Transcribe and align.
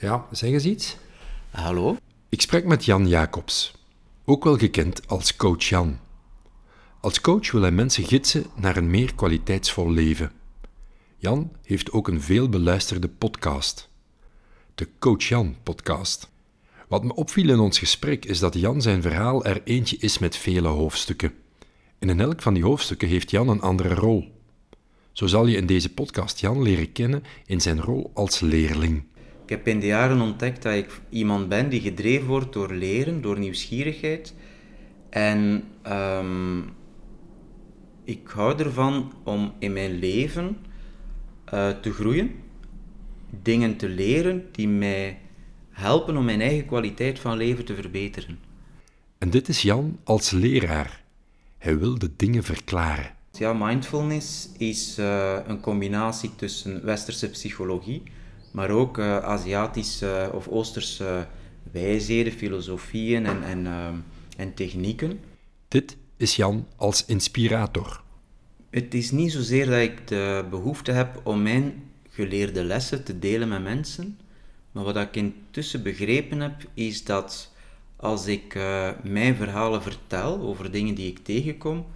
Ja, 0.00 0.26
zeg 0.30 0.50
eens 0.50 0.64
iets. 0.64 0.96
Hallo? 1.50 1.96
Ik 2.28 2.40
spreek 2.40 2.64
met 2.64 2.84
Jan 2.84 3.08
Jacobs, 3.08 3.74
ook 4.24 4.44
wel 4.44 4.56
gekend 4.56 5.08
als 5.08 5.36
Coach 5.36 5.64
Jan. 5.64 5.98
Als 7.00 7.20
coach 7.20 7.50
wil 7.50 7.60
hij 7.60 7.70
mensen 7.70 8.04
gidsen 8.04 8.46
naar 8.54 8.76
een 8.76 8.90
meer 8.90 9.14
kwaliteitsvol 9.14 9.90
leven. 9.90 10.32
Jan 11.16 11.52
heeft 11.62 11.92
ook 11.92 12.08
een 12.08 12.20
veel 12.20 12.48
beluisterde 12.48 13.08
podcast, 13.08 13.88
de 14.74 14.88
Coach 14.98 15.22
Jan 15.22 15.56
podcast. 15.62 16.30
Wat 16.88 17.04
me 17.04 17.14
opviel 17.14 17.48
in 17.48 17.58
ons 17.58 17.78
gesprek 17.78 18.24
is 18.24 18.38
dat 18.38 18.54
Jan 18.54 18.82
zijn 18.82 19.02
verhaal 19.02 19.44
er 19.44 19.62
eentje 19.64 19.96
is 19.96 20.18
met 20.18 20.36
vele 20.36 20.68
hoofdstukken. 20.68 21.34
En 21.98 22.08
in 22.08 22.20
elk 22.20 22.42
van 22.42 22.54
die 22.54 22.64
hoofdstukken 22.64 23.08
heeft 23.08 23.30
Jan 23.30 23.48
een 23.48 23.60
andere 23.60 23.94
rol. 23.94 24.38
Zo 25.12 25.26
zal 25.26 25.46
je 25.46 25.56
in 25.56 25.66
deze 25.66 25.94
podcast 25.94 26.40
Jan 26.40 26.62
leren 26.62 26.92
kennen 26.92 27.24
in 27.46 27.60
zijn 27.60 27.80
rol 27.80 28.10
als 28.14 28.40
leerling. 28.40 29.02
Ik 29.50 29.56
heb 29.56 29.68
in 29.68 29.80
de 29.80 29.86
jaren 29.86 30.20
ontdekt 30.20 30.62
dat 30.62 30.74
ik 30.74 31.00
iemand 31.08 31.48
ben 31.48 31.68
die 31.68 31.80
gedreven 31.80 32.26
wordt 32.26 32.52
door 32.52 32.72
leren, 32.72 33.22
door 33.22 33.38
nieuwsgierigheid. 33.38 34.34
En 35.08 35.64
ehm, 35.82 36.58
ik 38.04 38.28
hou 38.28 38.58
ervan 38.58 39.12
om 39.24 39.52
in 39.58 39.72
mijn 39.72 39.98
leven 39.98 40.56
eh, 41.44 41.70
te 41.70 41.92
groeien, 41.92 42.30
dingen 43.42 43.76
te 43.76 43.88
leren 43.88 44.48
die 44.52 44.68
mij 44.68 45.18
helpen 45.70 46.16
om 46.16 46.24
mijn 46.24 46.40
eigen 46.40 46.66
kwaliteit 46.66 47.18
van 47.18 47.36
leven 47.36 47.64
te 47.64 47.74
verbeteren. 47.74 48.38
En 49.18 49.30
dit 49.30 49.48
is 49.48 49.62
Jan 49.62 49.98
als 50.04 50.30
leraar. 50.30 51.04
Hij 51.58 51.78
wil 51.78 51.98
de 51.98 52.10
dingen 52.16 52.42
verklaren. 52.42 53.14
Ja, 53.32 53.52
mindfulness 53.52 54.48
is 54.58 54.98
uh, 54.98 55.38
een 55.46 55.60
combinatie 55.60 56.30
tussen 56.36 56.84
westerse 56.84 57.30
psychologie, 57.30 58.02
maar 58.50 58.70
ook 58.70 58.98
uh, 58.98 59.18
Aziatische 59.18 60.30
of 60.34 60.48
Oosterse 60.48 61.26
wijsheden, 61.72 62.32
filosofieën 62.32 63.26
en, 63.26 63.42
en, 63.42 63.64
uh, 63.64 63.88
en 64.36 64.54
technieken. 64.54 65.20
Dit 65.68 65.96
is 66.16 66.36
Jan 66.36 66.66
als 66.76 67.04
inspirator. 67.04 68.02
Het 68.70 68.94
is 68.94 69.10
niet 69.10 69.32
zozeer 69.32 69.66
dat 69.66 69.80
ik 69.80 70.08
de 70.08 70.44
behoefte 70.50 70.92
heb 70.92 71.20
om 71.22 71.42
mijn 71.42 71.82
geleerde 72.10 72.64
lessen 72.64 73.04
te 73.04 73.18
delen 73.18 73.48
met 73.48 73.62
mensen, 73.62 74.18
maar 74.72 74.84
wat 74.84 74.96
ik 74.96 75.16
intussen 75.16 75.82
begrepen 75.82 76.40
heb, 76.40 76.54
is 76.74 77.04
dat 77.04 77.52
als 77.96 78.26
ik 78.26 78.54
uh, 78.54 78.90
mijn 79.02 79.36
verhalen 79.36 79.82
vertel 79.82 80.40
over 80.40 80.70
dingen 80.70 80.94
die 80.94 81.06
ik 81.06 81.18
tegenkom, 81.18 81.86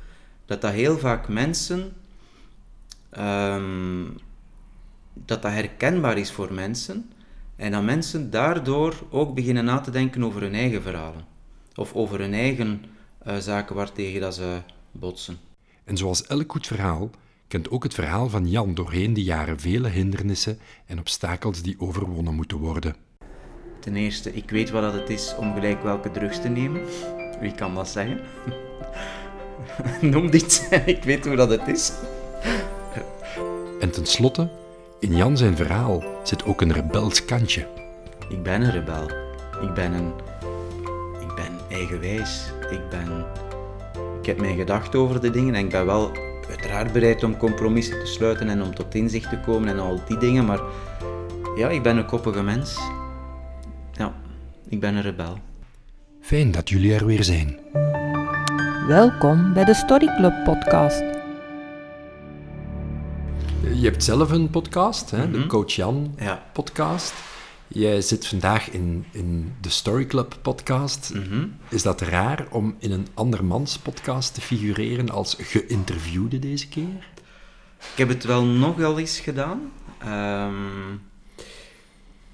dat 0.46 0.60
dat 0.60 0.72
heel 0.72 0.98
vaak 0.98 1.28
mensen, 1.28 1.92
um, 3.18 4.16
dat 5.14 5.42
dat 5.42 5.52
herkenbaar 5.52 6.18
is 6.18 6.30
voor 6.30 6.52
mensen 6.52 7.10
en 7.56 7.72
dat 7.72 7.82
mensen 7.82 8.30
daardoor 8.30 8.94
ook 9.10 9.34
beginnen 9.34 9.64
na 9.64 9.80
te 9.80 9.90
denken 9.90 10.24
over 10.24 10.40
hun 10.40 10.54
eigen 10.54 10.82
verhalen 10.82 11.24
of 11.74 11.94
over 11.94 12.18
hun 12.18 12.34
eigen 12.34 12.84
uh, 13.26 13.36
zaken 13.36 13.74
waartegen 13.74 14.20
dat 14.20 14.34
ze 14.34 14.58
botsen. 14.92 15.38
En 15.84 15.96
zoals 15.96 16.26
elk 16.26 16.52
goed 16.52 16.66
verhaal 16.66 17.10
kent 17.48 17.70
ook 17.70 17.82
het 17.82 17.94
verhaal 17.94 18.28
van 18.28 18.48
Jan 18.48 18.74
doorheen 18.74 19.14
de 19.14 19.22
jaren 19.22 19.60
vele 19.60 19.88
hindernissen 19.88 20.58
en 20.86 20.98
obstakels 20.98 21.62
die 21.62 21.80
overwonnen 21.80 22.34
moeten 22.34 22.58
worden. 22.58 22.96
Ten 23.80 23.96
eerste, 23.96 24.34
ik 24.34 24.50
weet 24.50 24.70
wat 24.70 24.92
het 24.92 25.10
is 25.10 25.34
om 25.38 25.54
gelijk 25.54 25.82
welke 25.82 26.10
drugs 26.10 26.40
te 26.40 26.48
nemen. 26.48 26.82
Wie 27.40 27.54
kan 27.54 27.74
dat 27.74 27.88
zeggen? 27.88 28.20
Noem 30.12 30.30
dit, 30.30 30.68
ik 30.86 31.02
weet 31.02 31.26
hoe 31.26 31.36
dat 31.36 31.50
het 31.50 31.68
is. 31.68 31.92
En 33.80 33.90
tenslotte, 33.90 34.50
in 35.00 35.16
Jan 35.16 35.36
zijn 35.36 35.56
verhaal 35.56 36.04
zit 36.22 36.44
ook 36.44 36.60
een 36.60 36.72
rebels 36.72 37.24
kantje. 37.24 37.66
Ik 38.28 38.42
ben 38.42 38.62
een 38.62 38.70
rebel. 38.70 39.08
Ik 39.60 39.74
ben 39.74 39.92
een... 39.92 40.12
Ik 41.20 41.34
ben 41.34 41.52
eigenwijs. 41.70 42.52
Ik 42.70 42.88
ben... 42.90 43.26
Ik 44.20 44.26
heb 44.26 44.40
mijn 44.40 44.56
gedachten 44.56 45.00
over 45.00 45.20
de 45.20 45.30
dingen 45.30 45.54
en 45.54 45.64
ik 45.64 45.70
ben 45.70 45.86
wel 45.86 46.10
uiteraard 46.48 46.92
bereid 46.92 47.22
om 47.22 47.36
compromissen 47.36 47.98
te 47.98 48.06
sluiten 48.06 48.48
en 48.48 48.62
om 48.62 48.74
tot 48.74 48.94
inzicht 48.94 49.30
te 49.30 49.40
komen 49.40 49.68
en 49.68 49.78
al 49.78 50.00
die 50.06 50.18
dingen, 50.18 50.44
maar 50.44 50.60
ja, 51.56 51.68
ik 51.68 51.82
ben 51.82 51.96
een 51.96 52.06
koppige 52.06 52.42
mens. 52.42 52.78
Ja, 53.92 54.14
ik 54.68 54.80
ben 54.80 54.94
een 54.94 55.02
rebel. 55.02 55.38
Fijn 56.20 56.50
dat 56.50 56.68
jullie 56.68 56.94
er 56.94 57.06
weer 57.06 57.24
zijn. 57.24 57.58
Welkom 58.88 59.52
bij 59.52 59.64
de 59.64 59.74
Story 59.74 60.06
Club 60.16 60.44
podcast. 60.44 61.13
Je 63.72 63.80
hebt 63.82 64.04
zelf 64.04 64.30
een 64.30 64.50
podcast, 64.50 65.10
hè? 65.10 65.30
de 65.30 65.38
Mhm. 65.38 65.46
Coach 65.48 65.72
Jan 65.72 66.14
Ja. 66.18 66.46
podcast. 66.52 67.14
Jij 67.68 68.00
zit 68.00 68.26
vandaag 68.26 68.70
in, 68.70 69.04
in 69.10 69.54
de 69.60 69.68
Story 69.68 70.06
Club 70.06 70.38
podcast. 70.42 71.12
Mhm. 71.14 71.46
Is 71.68 71.82
dat 71.82 72.00
raar 72.00 72.46
om 72.50 72.74
in 72.78 72.90
een 72.92 73.06
andermans 73.14 73.78
podcast 73.78 74.34
te 74.34 74.40
figureren 74.40 75.10
als 75.10 75.36
geïnterviewde 75.38 76.38
deze 76.38 76.68
keer? 76.68 77.06
Ik 77.78 77.98
heb 77.98 78.08
het 78.08 78.24
wel 78.24 78.44
nogal 78.44 78.98
eens 78.98 79.18
gedaan. 79.20 79.72
Ehm, 79.98 80.96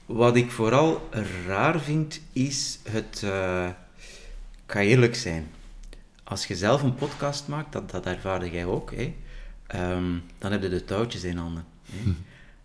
wat 0.06 0.36
ik 0.36 0.50
vooral 0.50 1.08
raar 1.46 1.80
vind, 1.80 2.20
is 2.32 2.78
het... 2.88 3.20
eh, 3.24 3.66
ik 4.66 4.72
ga 4.76 4.80
eerlijk 4.80 5.14
zijn. 5.14 5.50
Als 6.24 6.46
je 6.46 6.56
zelf 6.56 6.82
een 6.82 6.94
podcast 6.94 7.48
maakt, 7.48 7.72
dat, 7.72 7.90
dat 7.90 8.06
ervaarde 8.06 8.50
jij 8.50 8.64
ook, 8.64 8.90
hè, 8.94 9.14
ehm, 9.70 10.18
dan 10.38 10.52
heb 10.52 10.62
je 10.62 10.68
de 10.68 10.84
touwtjes 10.84 11.24
in 11.24 11.36
handen. 11.36 11.64
Hè. 11.90 12.12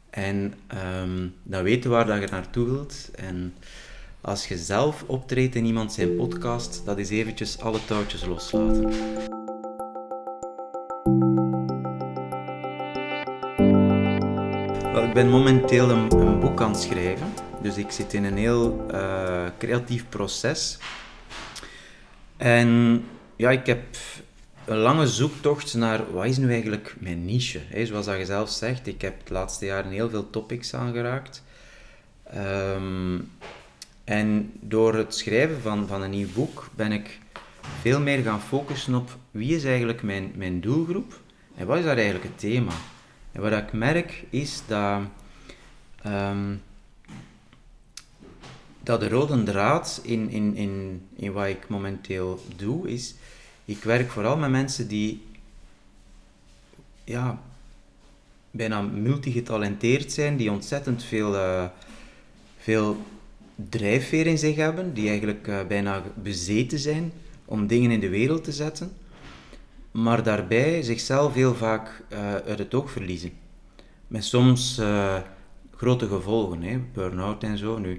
En 0.09 0.53
ehm, 0.67 1.27
dan 1.43 1.63
weten 1.63 1.89
waar 1.89 2.05
dat 2.05 2.21
je 2.21 2.27
naartoe 2.27 2.65
wilt. 2.65 3.09
En 3.15 3.53
als 4.21 4.47
je 4.47 4.57
zelf 4.57 5.03
optreedt 5.07 5.55
in 5.55 5.65
iemand 5.65 5.93
zijn 5.93 6.15
podcast, 6.15 6.81
dat 6.85 6.97
is 6.97 7.09
eventjes 7.09 7.59
alle 7.59 7.85
touwtjes 7.85 8.25
loslaten. 8.25 8.89
Wel, 14.93 15.03
ik 15.03 15.13
ben 15.13 15.29
momenteel 15.29 15.89
een, 15.89 16.11
een 16.11 16.39
boek 16.39 16.61
aan 16.61 16.71
het 16.71 16.81
schrijven. 16.81 17.33
Dus 17.61 17.77
ik 17.77 17.91
zit 17.91 18.13
in 18.13 18.23
een 18.23 18.37
heel 18.37 18.85
eh, 18.91 19.45
creatief 19.57 20.09
proces. 20.09 20.77
En 22.37 23.03
ja, 23.35 23.49
ik 23.51 23.65
heb 23.65 23.83
een 24.65 24.77
lange 24.77 25.07
zoektocht 25.07 25.73
naar 25.73 26.13
wat 26.13 26.25
is 26.25 26.37
nu 26.37 26.51
eigenlijk 26.51 26.95
mijn 26.99 27.25
niche. 27.25 27.61
Hè? 27.67 27.85
Zoals 27.85 28.05
dat 28.05 28.17
je 28.17 28.25
zelf 28.25 28.49
zegt, 28.49 28.87
ik 28.87 29.01
heb 29.01 29.27
de 29.27 29.33
laatste 29.33 29.65
jaren 29.65 29.91
heel 29.91 30.09
veel 30.09 30.29
topics 30.29 30.73
aangeraakt. 30.73 31.43
Ehm, 32.23 33.19
en 34.03 34.51
door 34.59 34.95
het 34.95 35.15
schrijven 35.15 35.61
van, 35.61 35.87
van 35.87 36.01
een 36.01 36.09
nieuw 36.09 36.27
boek 36.33 36.69
ben 36.75 36.91
ik 36.91 37.19
veel 37.81 37.99
meer 37.99 38.23
gaan 38.23 38.41
focussen 38.41 38.95
op 38.95 39.17
wie 39.31 39.55
is 39.55 39.63
eigenlijk 39.63 40.03
mijn, 40.03 40.31
mijn 40.35 40.61
doelgroep 40.61 41.19
en 41.55 41.67
wat 41.67 41.77
is 41.77 41.83
daar 41.83 41.95
eigenlijk 41.95 42.25
het 42.25 42.39
thema. 42.39 42.71
En 43.31 43.41
wat 43.41 43.51
ik 43.51 43.73
merk 43.73 44.23
is 44.29 44.61
dat, 44.67 45.01
ehm, 46.01 46.55
dat 48.83 48.99
de 48.99 49.09
rode 49.09 49.43
draad 49.43 50.01
in, 50.03 50.29
in, 50.29 50.55
in, 50.55 51.05
in 51.15 51.31
wat 51.31 51.47
ik 51.47 51.67
momenteel 51.67 52.43
doe 52.55 52.89
is, 52.89 53.15
ik 53.65 53.83
werk 53.83 54.09
vooral 54.09 54.37
met 54.37 54.49
mensen 54.49 54.87
die 54.87 55.23
ja, 57.03 57.41
bijna 58.51 58.81
multigetalenteerd 58.81 60.11
zijn, 60.11 60.37
die 60.37 60.51
ontzettend 60.51 61.03
veel, 61.03 61.35
eh, 61.35 61.65
veel 62.57 62.97
drijfveer 63.55 64.27
in 64.27 64.37
zich 64.37 64.55
hebben, 64.55 64.93
die 64.93 65.09
eigenlijk 65.09 65.47
eh, 65.47 65.59
bijna 65.67 66.03
bezeten 66.13 66.79
zijn 66.79 67.11
om 67.45 67.67
dingen 67.67 67.91
in 67.91 67.99
de 67.99 68.09
wereld 68.09 68.43
te 68.43 68.51
zetten, 68.51 68.91
maar 69.91 70.23
daarbij 70.23 70.81
zichzelf 70.81 71.33
heel 71.33 71.55
vaak 71.55 72.03
eh, 72.07 72.33
uit 72.33 72.59
het 72.59 72.73
oog 72.73 72.91
verliezen. 72.91 73.31
Met 74.07 74.23
soms 74.23 74.77
eh, 74.77 75.17
grote 75.75 76.07
gevolgen, 76.07 76.89
burn-out 76.93 77.43
en 77.43 77.57
zo. 77.57 77.77
Nu, 77.77 77.91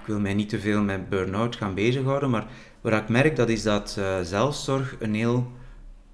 ik 0.00 0.06
wil 0.06 0.20
mij 0.20 0.34
niet 0.34 0.48
te 0.48 0.60
veel 0.60 0.82
met 0.82 1.08
burn-out 1.08 1.56
gaan 1.56 1.74
bezighouden, 1.74 2.30
maar 2.30 2.46
wat 2.90 3.02
ik 3.02 3.08
merk 3.08 3.36
dat 3.36 3.48
is 3.48 3.62
dat 3.62 3.96
eh, 3.98 4.20
zelfzorg 4.22 4.96
een 4.98 5.14
heel 5.14 5.52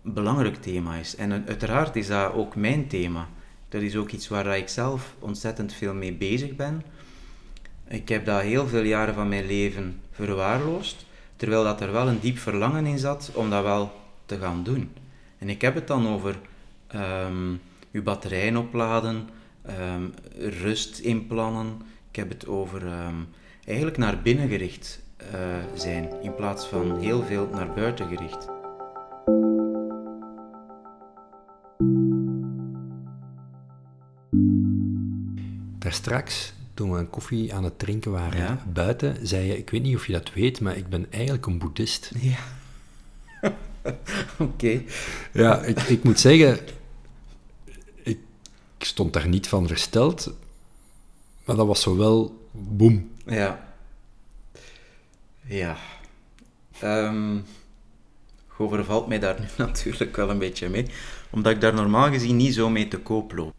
belangrijk 0.02 0.62
thema 0.62 0.96
is. 0.96 1.16
En 1.16 1.46
uiteraard 1.46 1.96
is 1.96 2.06
dat 2.06 2.32
ook 2.32 2.56
mijn 2.56 2.86
thema. 2.88 3.28
Dat 3.68 3.82
is 3.82 3.96
ook 3.96 4.10
iets 4.10 4.28
waar 4.28 4.56
ik 4.56 4.68
zelf 4.68 5.14
ontzettend 5.18 5.72
veel 5.72 5.94
mee 5.94 6.12
bezig 6.12 6.56
ben. 6.56 6.82
Ik 7.88 8.08
heb 8.08 8.24
dat 8.24 8.40
heel 8.40 8.68
veel 8.68 8.82
jaren 8.82 9.14
van 9.14 9.28
mijn 9.28 9.46
leven 9.46 10.00
verwaarloosd, 10.10 11.06
terwijl 11.36 11.64
dat 11.64 11.80
er 11.80 11.92
wel 11.92 12.08
een 12.08 12.20
diep 12.20 12.38
verlangen 12.38 12.86
in 12.86 12.98
zat 12.98 13.30
om 13.34 13.50
dat 13.50 13.62
wel 13.62 13.92
te 14.26 14.38
gaan 14.38 14.62
doen. 14.62 14.92
En 15.38 15.48
ik 15.48 15.60
heb 15.60 15.74
het 15.74 15.86
dan 15.86 16.08
over 16.08 16.38
ehm 16.86 17.52
uw 17.92 18.02
batterijen 18.02 18.56
opladen, 18.56 19.28
ehm, 19.62 20.02
rust 20.38 20.98
inplannen. 20.98 21.82
Ik 22.10 22.16
heb 22.16 22.28
het 22.28 22.46
over 22.46 22.86
ehm, 22.86 23.14
eigenlijk 23.64 23.96
naar 23.96 24.22
binnen 24.22 24.48
gericht 24.48 25.03
eh, 25.32 25.40
zijn, 25.74 26.08
in 26.22 26.34
plaats 26.34 26.66
van 26.66 26.98
heel 26.98 27.22
veel 27.22 27.48
naar 27.52 27.72
buiten 27.72 28.08
gericht. 28.08 28.48
Daarstraks 35.78 36.52
toen 36.74 36.92
we 36.92 36.98
een 36.98 37.10
koffie 37.10 37.54
aan 37.54 37.64
het 37.64 37.78
drinken 37.78 38.10
waren 38.10 38.38
Ja. 38.38 38.62
buiten, 38.72 39.26
zei 39.26 39.46
je, 39.46 39.58
ik 39.58 39.70
weet 39.70 39.82
niet 39.82 39.96
of 39.96 40.06
je 40.06 40.12
dat 40.12 40.32
weet, 40.32 40.60
maar 40.60 40.76
ik 40.76 40.88
ben 40.88 41.06
eigenlijk 41.10 41.46
een 41.46 41.58
boeddhist. 41.58 42.10
Ja. 42.20 42.38
Oké. 44.38 44.82
Ja, 45.32 45.62
ik, 45.62 45.80
ik 45.80 46.04
moet 46.04 46.20
zeggen, 46.20 46.58
ik, 48.02 48.18
ik 48.78 48.84
stond 48.84 49.12
daar 49.12 49.28
niet 49.28 49.48
van 49.48 49.66
versteld, 49.68 50.32
maar 51.44 51.56
dat 51.56 51.66
was 51.66 51.80
zo 51.82 51.96
wel 51.96 52.48
boem. 52.50 53.10
Ja. 53.26 53.73
Ja. 55.46 55.76
Ehm 56.80 57.36
je 58.56 58.62
overvalt 58.62 59.06
mij 59.06 59.18
daar 59.18 59.40
nu 59.40 59.46
natuurlijk 59.56 60.16
wel 60.16 60.30
een 60.30 60.38
beetje 60.38 60.68
mee, 60.68 60.86
omdat 61.30 61.52
ik 61.52 61.60
daar 61.60 61.74
normaal 61.74 62.10
gezien 62.10 62.36
niet 62.36 62.54
zo 62.54 62.70
mee 62.70 62.88
te 62.88 62.98
koop 62.98 63.32
loop. 63.32 63.54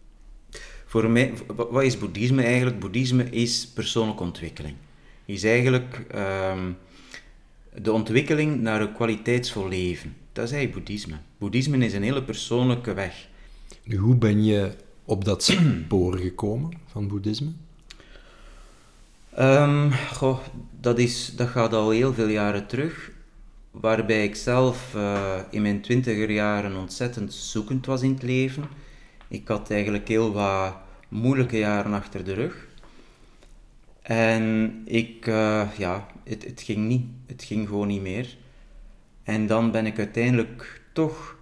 Voor 0.85 1.09
mij, 1.09 1.33
wa- 1.55 1.67
wat 1.69 1.83
is 1.83 1.97
boeddhisme 1.97 2.43
eigenlijk? 2.43 2.79
Boeddhisme 2.79 3.29
is 3.29 3.67
persoonlijke 3.67 4.23
ontwikkeling. 4.23 4.75
Is 5.25 5.43
eigenlijk 5.43 6.05
ehm, 6.11 6.71
de 7.73 7.91
ontwikkeling 7.91 8.61
naar 8.61 8.81
een 8.81 8.93
kwaliteitsvol 8.93 9.67
leven. 9.67 10.15
Dat 10.33 10.45
is 10.45 10.51
eigenlijk 10.51 10.85
boeddhisme. 10.85 11.15
Boeddhisme 11.37 11.77
is 11.85 11.93
een 11.93 12.03
hele 12.03 12.23
persoonlijke 12.23 12.93
weg. 12.93 13.27
Hoe 13.97 14.15
ben 14.15 14.43
je 14.43 14.71
op 15.05 15.25
dat 15.25 15.43
spoor 15.43 16.17
gekomen 16.17 16.71
van 16.87 17.07
boeddhisme? 17.07 17.51
Goh, 19.35 20.39
dat, 20.79 20.99
is, 20.99 21.35
dat 21.35 21.47
gaat 21.47 21.73
al 21.73 21.89
heel 21.89 22.13
veel 22.13 22.27
jaren 22.27 22.67
terug. 22.67 23.11
Waarbij 23.71 24.23
ik 24.23 24.35
zelf 24.35 24.95
eh, 24.95 25.39
in 25.49 25.61
mijn 25.61 25.81
twintiger 25.81 26.31
jaren 26.31 26.75
ontzettend 26.75 27.33
zoekend 27.33 27.85
was 27.85 28.01
in 28.01 28.13
het 28.13 28.23
leven. 28.23 28.63
Ik 29.27 29.47
had 29.47 29.71
eigenlijk 29.71 30.07
heel 30.07 30.33
wat 30.33 30.75
moeilijke 31.07 31.57
jaren 31.57 31.93
achter 31.93 32.23
de 32.23 32.33
rug. 32.33 32.67
En 34.01 34.81
ik, 34.85 35.27
eh, 35.27 35.69
ja, 35.77 36.07
het, 36.23 36.43
het 36.45 36.61
ging 36.61 36.87
niet. 36.87 37.05
Het 37.25 37.43
ging 37.43 37.67
gewoon 37.67 37.87
niet 37.87 38.01
meer. 38.01 38.37
En 39.23 39.47
dan 39.47 39.71
ben 39.71 39.85
ik 39.85 39.97
uiteindelijk 39.97 40.81
toch 40.93 41.35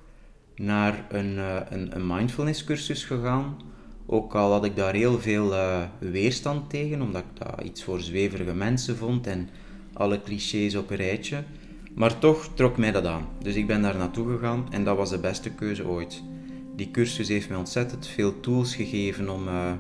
naar 0.56 1.06
een, 1.10 1.38
eh, 1.38 1.60
een, 1.70 1.96
een 1.96 2.08
mindfulness 2.08 2.64
cursus 2.64 3.04
gegaan. 3.04 3.58
Ook 4.06 4.36
al 4.36 4.52
had 4.52 4.66
ik 4.66 4.76
daar 4.76 4.94
heel 4.94 5.20
veel 5.20 5.54
eh, 5.56 5.82
weerstand 6.00 6.70
tegen, 6.70 7.02
omdat 7.02 7.22
ik 7.22 7.46
dat 7.48 7.66
iets 7.66 7.84
voor 7.84 8.00
zweverige 8.02 8.54
mensen 8.54 8.98
vond 8.98 9.28
en 9.28 9.50
alle 9.94 10.22
clichés 10.22 10.76
op 10.76 10.90
een 10.90 10.98
rijtje. 10.98 11.44
Maar 11.96 12.20
toch 12.20 12.50
trok 12.54 12.78
mij 12.78 12.92
dat 12.92 13.06
aan. 13.06 13.28
Dus 13.42 13.56
ik 13.56 13.68
ben 13.68 13.82
daar 13.82 13.98
naartoe 13.98 14.32
gegaan 14.32 14.66
en 14.70 14.84
dat 14.84 14.98
was 14.98 15.10
de 15.10 15.20
beste 15.20 15.50
keuze 15.50 15.88
ooit. 15.88 16.24
Die 16.76 16.92
cursus 16.92 17.28
heeft 17.28 17.50
mij 17.50 17.58
ontzettend 17.58 18.08
veel 18.08 18.40
tools 18.40 18.76
gegeven 18.76 19.30
om 19.30 19.48
eh, 19.48 19.72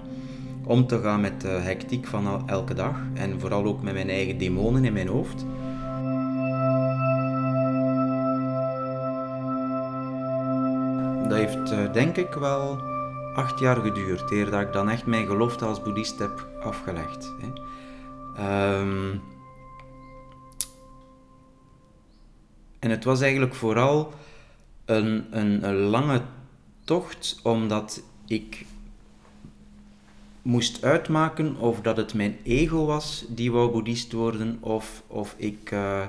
om 0.65 0.87
te 0.87 0.99
gaan 0.99 1.21
met 1.21 1.41
de 1.41 1.47
hectiek 1.47 2.05
van 2.07 2.27
el- 2.27 2.43
elke 2.45 2.73
dag. 2.73 2.99
En 3.13 3.39
vooral 3.39 3.65
ook 3.65 3.83
met 3.83 3.93
mijn 3.93 4.09
eigen 4.09 4.37
demonen 4.37 4.85
in 4.85 4.93
mijn 4.93 5.07
hoofd. 5.07 5.45
Dat 11.29 11.37
heeft 11.37 11.71
eh, 11.71 11.93
denk 11.93 12.17
ik 12.17 12.33
wel 12.33 12.91
acht 13.33 13.59
jaar 13.59 13.75
geduurd, 13.75 14.31
eer 14.31 14.49
dat 14.49 14.61
ik 14.61 14.73
dan 14.73 14.89
echt 14.89 15.05
mijn 15.05 15.27
gelofte 15.27 15.65
als 15.65 15.81
boeddhist 15.81 16.19
heb 16.19 16.47
afgelegd. 16.63 17.33
Hè. 17.39 17.47
Ehm, 18.35 19.17
en 22.79 22.89
het 22.89 23.03
was 23.03 23.21
eigenlijk 23.21 23.55
vooral 23.55 24.13
een, 24.85 25.25
een, 25.31 25.73
lange 25.73 26.21
tocht, 26.83 27.39
omdat 27.43 28.03
ik 28.25 28.65
moest 30.41 30.83
uitmaken 30.83 31.55
of 31.55 31.81
dat 31.81 31.97
het 31.97 32.13
mijn 32.13 32.37
ego 32.43 32.85
was 32.85 33.25
die 33.27 33.51
wou 33.51 33.71
boeddhist 33.71 34.11
worden, 34.11 34.57
of, 34.59 35.03
of 35.07 35.35
ik... 35.37 35.71
eh, 35.71 36.05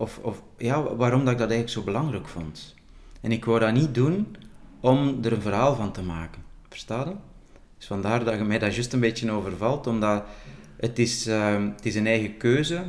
of, 0.00 0.18
of 0.22 0.42
ja, 0.56 0.82
waarom 0.82 1.24
dat 1.24 1.32
ik 1.32 1.38
dat 1.38 1.50
eigenlijk 1.50 1.70
zo 1.70 1.82
belangrijk 1.82 2.28
vond. 2.28 2.74
En 3.20 3.32
ik 3.32 3.44
wou 3.44 3.58
dat 3.58 3.72
niet 3.72 3.94
doen 3.94 4.36
om 4.80 5.18
er 5.22 5.32
een 5.32 5.42
verhaal 5.42 5.74
van 5.74 5.92
te 5.92 6.02
maken. 6.02 6.42
Versta 6.68 6.98
je? 6.98 7.14
Dus 7.78 7.86
vandaar 7.86 8.24
dat 8.24 8.34
je 8.34 8.44
mij 8.44 8.58
dat 8.58 8.74
juist 8.74 8.92
een 8.92 9.00
beetje 9.00 9.30
overvalt, 9.30 9.86
omdat 9.86 10.24
het 10.76 10.98
is, 10.98 11.26
eh, 11.26 11.64
het 11.76 11.86
is 11.86 11.94
een 11.94 12.06
eigen 12.06 12.36
keuze. 12.36 12.82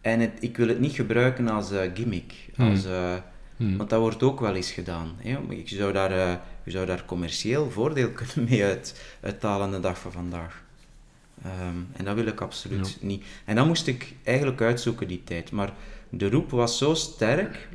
En 0.00 0.20
het, 0.20 0.32
ik 0.40 0.56
wil 0.56 0.68
het 0.68 0.80
niet 0.80 0.94
gebruiken 0.94 1.48
als 1.48 1.70
eh, 1.70 1.90
gimmick. 1.94 2.34
Als, 2.56 2.84
eh, 2.84 3.14
Hmm. 3.60 3.76
Want 3.76 3.90
dat 3.90 4.00
wordt 4.00 4.22
ook 4.22 4.40
wel 4.40 4.54
eens 4.54 4.70
gedaan. 4.70 5.16
Hè? 5.16 5.38
Je, 5.48 5.62
zou 5.64 5.92
daar, 5.92 6.10
eh, 6.10 6.34
je 6.64 6.70
zou 6.70 6.86
daar 6.86 7.04
commercieel 7.04 7.70
voordeel 7.70 8.10
kunnen 8.20 8.48
mee 8.48 8.64
uit, 8.64 9.02
uithalen 9.20 9.70
de 9.70 9.80
dag 9.80 9.98
van 9.98 10.12
vandaag. 10.12 10.62
Ehm, 11.44 11.76
en 11.92 12.04
dat 12.04 12.14
wil 12.14 12.26
ik 12.26 12.40
absoluut 12.40 12.98
niet. 13.00 13.24
En 13.44 13.56
dat 13.56 13.66
moest 13.66 13.86
ik 13.86 14.14
eigenlijk 14.22 14.60
uitzoeken 14.60 15.08
die 15.08 15.24
tijd. 15.24 15.50
Maar 15.50 15.72
de 16.08 16.30
roep 16.30 16.50
was 16.50 16.78
zo 16.78 16.94
sterk 16.94 17.68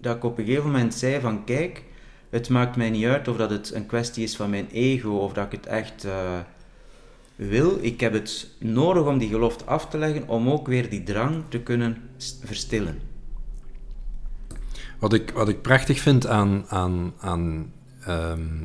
dat 0.00 0.16
ik 0.16 0.24
op 0.24 0.38
een 0.38 0.44
gegeven 0.44 0.70
moment 0.70 0.94
zei 0.94 1.20
van 1.20 1.44
kijk, 1.44 1.82
het 2.30 2.48
maakt 2.48 2.76
mij 2.76 2.90
niet 2.90 3.04
uit 3.04 3.28
of 3.28 3.36
dat 3.36 3.50
het 3.50 3.74
een 3.74 3.86
kwestie 3.86 4.24
is 4.24 4.36
van 4.36 4.50
mijn 4.50 4.68
ego 4.70 5.10
of 5.10 5.32
dat 5.32 5.44
ik 5.44 5.52
het 5.52 5.66
echt 5.66 6.04
eh, 6.04 6.38
wil. 7.36 7.78
Ik 7.80 8.00
heb 8.00 8.12
het 8.12 8.50
nodig 8.58 9.06
om 9.06 9.18
die 9.18 9.28
gelofte 9.28 9.64
af 9.64 9.88
te 9.88 9.98
leggen 9.98 10.28
om 10.28 10.50
ook 10.50 10.66
weer 10.66 10.90
die 10.90 11.02
drang 11.02 11.44
te 11.48 11.60
kunnen 11.60 11.96
verstillen. 12.44 13.00
Wat 14.98 15.12
ik, 15.12 15.30
wat 15.30 15.48
ik 15.48 15.62
prachtig 15.62 16.00
vind 16.00 16.26
aan, 16.26 16.64
aan, 16.68 17.12
aan 17.18 17.72
ehm, 18.04 18.64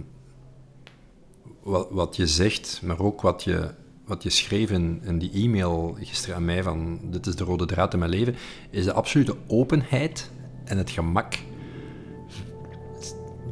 wat, 1.64 1.88
wat 1.92 2.16
je 2.16 2.28
zegt, 2.28 2.82
maar 2.84 3.00
ook 3.00 3.22
wat 3.22 3.44
je, 3.44 3.70
wat 4.06 4.24
je 4.24 4.30
schreef 4.30 4.72
in, 4.72 5.02
in 5.04 5.20
die 5.20 5.32
e-mail 5.32 5.98
gisteren 6.00 6.36
aan 6.36 6.46
mij 6.46 6.64
van 6.64 7.00
dit 7.04 7.26
is 7.26 7.36
de 7.36 7.44
rode 7.44 7.66
draad 7.66 7.94
in 7.94 8.00
mijn 8.00 8.12
leven, 8.12 8.36
is 8.70 8.84
de 8.84 8.94
absolute 8.94 9.36
openheid 9.48 10.32
en 10.64 10.78
het 10.78 10.90
gemak 10.90 11.34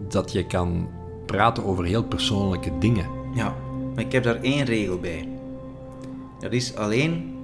dat 0.08 0.32
je 0.32 0.46
kan 0.46 0.90
praten 1.26 1.66
over 1.66 1.86
heel 1.86 2.04
persoonlijke 2.04 2.78
dingen. 2.78 3.06
Ja, 3.34 3.56
maar 3.96 4.04
ik 4.04 4.12
heb 4.12 4.24
daar 4.24 4.42
één 4.42 4.66
regel 4.66 5.00
bij. 5.00 5.28
Dat 6.40 6.52
is 6.52 6.76
alleen 6.76 7.36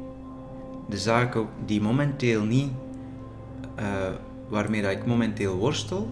de 0.89 0.97
zaken 0.97 1.47
die 1.65 1.81
momenteel 1.81 2.43
niet, 2.43 2.71
eh, 3.75 3.85
waarmee 4.47 4.81
dat 4.81 4.91
ik 4.91 5.05
momenteel 5.05 5.55
worstel, 5.55 6.09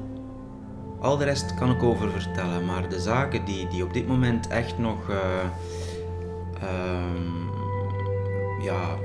al 0.99 1.17
de 1.17 1.23
rest 1.23 1.53
kan 1.53 1.71
ik 1.71 1.83
over 1.83 2.11
vertellen. 2.11 2.65
Maar 2.65 2.89
de 2.89 2.99
zaken 2.99 3.45
die, 3.45 3.67
die 3.67 3.83
op 3.83 3.93
dit 3.93 4.07
moment 4.07 4.47
echt 4.47 4.77
nog, 4.77 5.09
eh, 5.09 5.39
ehm, 6.61 7.45
ja, 8.61 8.97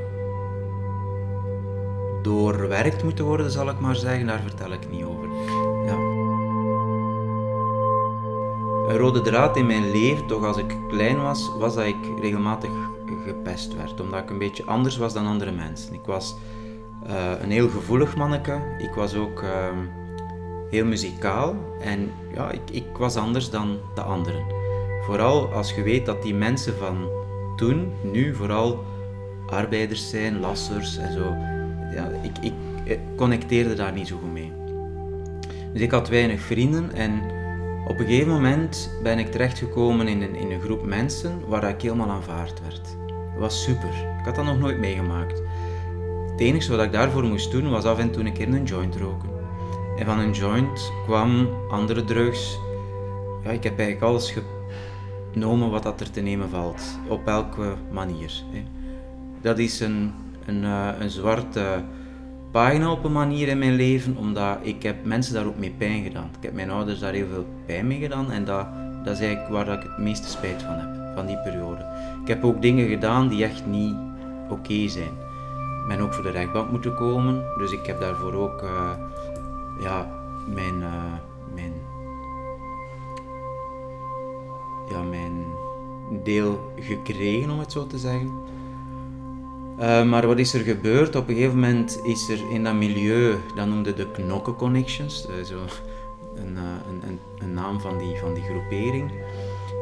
doorwerkt 2.22 3.02
moeten 3.02 3.24
worden, 3.24 3.50
zal 3.50 3.68
ik 3.68 3.80
maar 3.80 3.96
zeggen, 3.96 4.26
daar 4.26 4.40
vertel 4.40 4.72
ik 4.72 4.90
niet 4.90 5.04
over. 5.04 5.28
Ja. 5.86 5.94
Een 8.88 8.96
rode 8.96 9.20
draad 9.20 9.56
in 9.56 9.66
mijn 9.66 9.90
leven, 9.90 10.26
toch 10.26 10.44
als 10.44 10.56
ik 10.56 10.76
klein 10.88 11.22
was, 11.22 11.50
was 11.58 11.74
dat 11.74 11.84
ik 11.84 11.96
regelmatig 12.20 12.70
gepest 13.24 13.76
werd. 13.76 14.00
Omdat 14.00 14.20
ik 14.20 14.30
een 14.30 14.38
beetje 14.38 14.64
anders 14.64 14.96
was 14.96 15.12
dan 15.12 15.26
andere 15.26 15.52
mensen. 15.52 15.94
Ik 15.94 16.04
was 16.04 16.36
eh, 17.06 17.30
een 17.42 17.50
heel 17.50 17.68
gevoelig 17.68 18.16
manneke. 18.16 18.60
Ik 18.78 18.94
was 18.94 19.14
ook 19.14 19.42
ehm, 19.42 19.78
heel 20.70 20.84
muzikaal. 20.84 21.54
En 21.80 22.12
ja, 22.34 22.50
ik, 22.50 22.70
ik 22.70 22.96
was 22.98 23.16
anders 23.16 23.50
dan 23.50 23.78
de 23.94 24.02
anderen. 24.02 24.44
Vooral 25.02 25.52
als 25.52 25.74
je 25.74 25.82
weet 25.82 26.06
dat 26.06 26.22
die 26.22 26.34
mensen 26.34 26.76
van 26.76 27.08
toen, 27.56 27.92
nu 28.02 28.34
vooral 28.34 28.84
arbeiders 29.46 30.10
zijn, 30.10 30.40
lassers 30.40 30.96
en 30.96 31.12
zo. 31.12 31.58
Ja, 31.90 32.10
ik, 32.22 32.38
ik 32.40 32.52
eh, 32.86 32.98
connecteerde 33.16 33.74
daar 33.74 33.92
niet 33.92 34.08
zo 34.08 34.16
goed 34.16 34.32
mee. 34.32 34.52
Dus 35.72 35.80
ik 35.80 35.90
had 35.90 36.08
weinig 36.08 36.40
vrienden 36.40 36.92
en 36.92 37.20
op 37.86 37.98
een 37.98 38.06
gegeven 38.06 38.32
moment 38.32 38.90
ben 39.02 39.18
ik 39.18 39.30
terechtgekomen 39.30 40.08
in 40.08 40.22
een, 40.22 40.34
in 40.34 40.50
een 40.50 40.60
groep 40.60 40.86
mensen 40.86 41.48
waar 41.48 41.68
ik 41.68 41.82
helemaal 41.82 42.10
aanvaard 42.10 42.60
werd. 42.62 42.84
Dat 43.06 43.38
was 43.38 43.62
super. 43.62 43.88
Ik 44.18 44.24
had 44.24 44.34
dat 44.34 44.44
nog 44.44 44.58
nooit 44.58 44.78
meegemaakt. 44.78 45.42
Het 46.30 46.40
enige 46.40 46.76
wat 46.76 46.84
ik 46.84 46.92
daarvoor 46.92 47.24
moest 47.24 47.50
doen 47.50 47.70
was 47.70 47.84
af 47.84 47.98
en 47.98 48.10
toe 48.10 48.24
een 48.24 48.32
keer 48.32 48.48
een 48.48 48.64
joint 48.64 48.96
roken. 48.96 49.28
En 49.98 50.06
van 50.06 50.18
een 50.18 50.32
joint 50.32 50.92
kwam 51.04 51.48
andere 51.70 52.04
drugs. 52.04 52.58
Ja, 53.44 53.50
ik 53.50 53.62
heb 53.62 53.78
eigenlijk 53.78 54.10
alles 54.10 54.34
genomen 55.32 55.70
wat 55.70 55.82
dat 55.82 56.00
er 56.00 56.10
te 56.10 56.20
nemen 56.20 56.50
valt, 56.50 56.98
op 57.08 57.26
elke 57.26 57.74
manier. 57.90 58.42
Dat 59.40 59.58
is 59.58 59.80
een, 59.80 60.12
een, 60.50 60.64
eh, 60.64 60.88
een 61.00 61.10
zwarte 61.10 61.82
pagina 62.50 62.92
op 62.92 63.04
een 63.04 63.12
manier 63.12 63.48
in 63.48 63.58
mijn 63.58 63.74
leven, 63.74 64.16
omdat 64.16 64.58
ik 64.62 64.82
heb 64.82 65.04
mensen 65.04 65.34
daar 65.34 65.46
ook 65.46 65.58
mee 65.58 65.74
pijn 65.78 66.02
gedaan. 66.02 66.30
Ik 66.36 66.42
heb 66.42 66.54
mijn 66.54 66.70
ouders 66.70 66.98
daar 66.98 67.12
heel 67.12 67.26
veel 67.32 67.46
pijn 67.66 67.86
mee 67.86 68.00
gedaan 68.00 68.30
en 68.30 68.44
dat, 68.44 68.66
is 69.04 69.20
eigenlijk 69.20 69.48
waar 69.48 69.68
ik 69.68 69.82
het 69.82 69.98
meeste 69.98 70.28
spijt 70.28 70.62
van 70.62 70.74
heb, 70.74 71.16
van 71.16 71.26
die 71.26 71.38
periode. 71.38 71.84
Ik 72.22 72.28
heb 72.28 72.44
ook 72.44 72.62
dingen 72.62 72.88
gedaan 72.88 73.28
die 73.28 73.44
echt 73.44 73.66
niet 73.66 73.96
oké 74.48 74.88
zijn. 74.88 75.12
Ik 75.82 75.88
ben 75.88 76.00
ook 76.00 76.14
voor 76.14 76.22
de 76.22 76.30
rechtbank 76.30 76.70
moeten 76.70 76.94
komen, 76.94 77.44
dus 77.58 77.72
ik 77.72 77.86
heb 77.86 78.00
daarvoor 78.00 78.34
ook 78.34 78.62
eh, 78.62 78.90
ja, 79.80 80.08
mijn, 80.46 80.82
eh, 80.82 81.14
mijn, 81.54 81.72
ja, 84.90 85.02
mijn, 85.02 85.44
deel 86.22 86.72
gekregen, 86.76 87.50
om 87.50 87.58
het 87.58 87.72
zo 87.72 87.86
te 87.86 87.98
zeggen. 87.98 88.30
Eh, 89.80 90.04
maar 90.04 90.26
wat 90.26 90.38
is 90.38 90.54
er 90.54 90.60
gebeurd? 90.60 91.16
Op 91.16 91.28
een 91.28 91.34
gegeven 91.34 91.58
moment 91.58 92.00
is 92.02 92.28
er 92.28 92.50
in 92.50 92.64
dat 92.64 92.74
milieu, 92.74 93.36
dat 93.54 93.66
noemde 93.66 93.94
de 93.94 94.10
Knokken 94.10 94.56
Connections, 94.56 95.26
uh, 95.28 95.44
zo 95.44 95.58
een, 96.36 96.56
een, 96.56 97.02
een, 97.08 97.18
een, 97.38 97.54
naam 97.54 97.80
van 97.80 97.98
die, 97.98 98.16
van 98.16 98.34
die 98.34 98.42
groepering. 98.42 99.10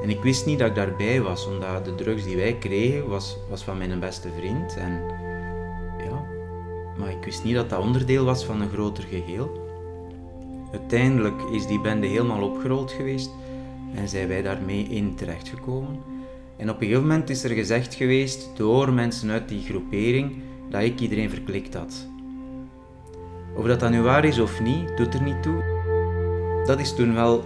En 0.03 0.11
ik 0.11 0.23
wist 0.23 0.47
niet 0.47 0.59
dat 0.59 0.69
ik 0.69 0.75
daarbij 0.75 1.23
was, 1.23 1.47
omdat 1.47 1.85
de 1.85 1.95
drugs 1.95 2.25
die 2.25 2.37
wij 2.37 2.55
kregen 2.55 3.09
was, 3.09 3.37
was 3.49 3.63
van 3.63 3.79
mijn 3.79 4.01
beste 4.01 4.29
vriend. 4.39 4.77
En, 4.77 5.01
ja, 6.05 6.25
maar 6.99 7.11
ik 7.11 7.25
wist 7.25 7.45
niet 7.45 7.55
dat 7.55 7.71
dat 7.71 7.83
onderdeel 7.83 8.25
was 8.25 8.45
van 8.45 8.61
een 8.61 8.71
groter 8.71 9.05
geheel. 9.05 9.69
Uiteindelijk 10.73 11.43
is 11.53 11.67
die 11.67 11.81
bende 11.81 12.07
helemaal 12.07 12.43
opgerold 12.43 12.93
geweest 12.93 13.31
en 13.95 14.09
zijn 14.09 14.29
wij 14.29 14.43
daarmee 14.43 14.83
in 14.83 15.15
terechtgekomen. 15.15 16.18
En 16.59 16.71
op 16.71 16.75
een 16.81 16.87
gegeven 16.87 17.03
moment 17.03 17.31
is 17.31 17.45
er 17.45 17.51
gezegd 17.51 17.95
geweest 17.95 18.51
door 18.57 18.93
mensen 18.93 19.31
uit 19.31 19.49
die 19.49 19.63
groepering 19.63 20.43
dat 20.71 20.83
ik 20.83 21.01
iedereen 21.01 21.31
verklikt 21.31 21.75
had. 21.75 22.09
Of 23.57 23.67
dat 23.67 23.81
dat 23.81 23.91
nu 23.91 24.03
waar 24.03 24.25
is 24.25 24.39
of 24.39 24.61
niet, 24.61 24.97
doet 24.97 25.15
er 25.15 25.23
niet 25.23 25.43
toe. 25.43 25.63
Dat 26.67 26.81
is 26.81 26.95
toen 26.95 27.15
wel 27.15 27.45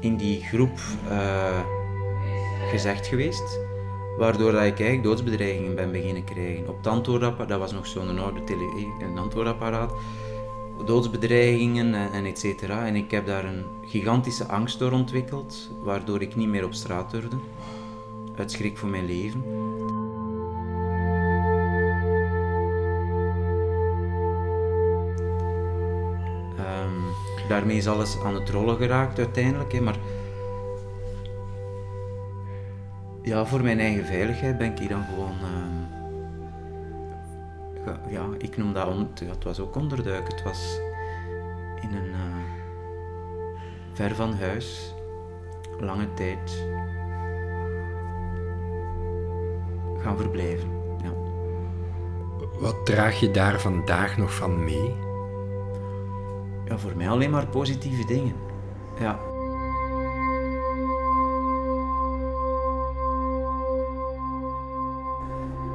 in 0.00 0.16
die 0.16 0.42
groep 0.42 0.78
uh, 1.10 1.60
gezegd 2.70 3.06
geweest, 3.06 3.58
waardoor 4.18 4.52
dat 4.52 4.60
ik 4.62 4.80
eigenlijk 4.80 5.02
doodsbedreigingen 5.02 5.74
ben 5.74 5.92
beginnen 5.92 6.24
krijgen. 6.24 6.68
Op 6.68 6.76
het 6.76 6.86
antwoordapparaat, 6.86 7.48
dat 7.48 7.58
was 7.58 7.72
nog 7.72 7.86
zo'n 7.86 8.18
oude 8.18 8.44
tele 8.44 8.86
een 9.00 9.18
antwoordapparaat, 9.18 9.92
doodsbedreigingen 10.84 11.94
en, 11.94 12.12
en 12.12 12.24
et 12.24 12.38
cetera. 12.38 12.86
En 12.86 12.96
ik 12.96 13.10
heb 13.10 13.26
daar 13.26 13.44
een 13.44 13.64
gigantische 13.86 14.46
angst 14.46 14.78
door 14.78 14.92
ontwikkeld, 14.92 15.70
waardoor 15.82 16.22
ik 16.22 16.36
niet 16.36 16.48
meer 16.48 16.64
op 16.64 16.74
straat 16.74 17.10
durfde, 17.10 17.36
uit 18.36 18.50
schrik 18.50 18.78
voor 18.78 18.88
mijn 18.88 19.06
leven. 19.06 19.44
daarmee 27.48 27.76
is 27.76 27.88
alles 27.88 28.20
aan 28.20 28.34
het 28.34 28.48
rollen 28.48 28.76
geraakt 28.76 29.18
uiteindelijk. 29.18 29.72
Hè, 29.72 29.80
maar 29.80 29.96
ja, 33.22 33.44
voor 33.44 33.62
mijn 33.62 33.80
eigen 33.80 34.04
veiligheid 34.04 34.58
ben 34.58 34.70
ik 34.70 34.78
hier 34.78 34.88
dan 34.88 35.04
gewoon. 35.04 35.36
Uh, 37.86 38.12
ja, 38.12 38.26
ik 38.38 38.56
noem 38.56 38.72
dat. 38.72 38.86
On, 38.86 39.10
het 39.24 39.44
was 39.44 39.60
ook 39.60 39.76
onderduiken. 39.76 40.34
Het 40.34 40.42
was 40.42 40.78
in 41.80 41.94
een. 41.96 42.08
Uh, 42.08 42.16
ver 43.92 44.14
van 44.14 44.34
huis, 44.34 44.94
lange 45.80 46.14
tijd. 46.14 46.66
Gaan 50.12 50.22
verblijven. 50.22 50.68
Ja. 51.02 51.12
Wat 52.60 52.86
draag 52.86 53.20
je 53.20 53.30
daar 53.30 53.60
vandaag 53.60 54.16
nog 54.16 54.34
van 54.34 54.64
mee? 54.64 54.94
ja, 56.64 56.78
voor 56.78 56.96
mij 56.96 57.08
alleen 57.08 57.30
maar 57.30 57.46
positieve 57.46 58.04
dingen. 58.06 58.34
Ja. 59.00 59.18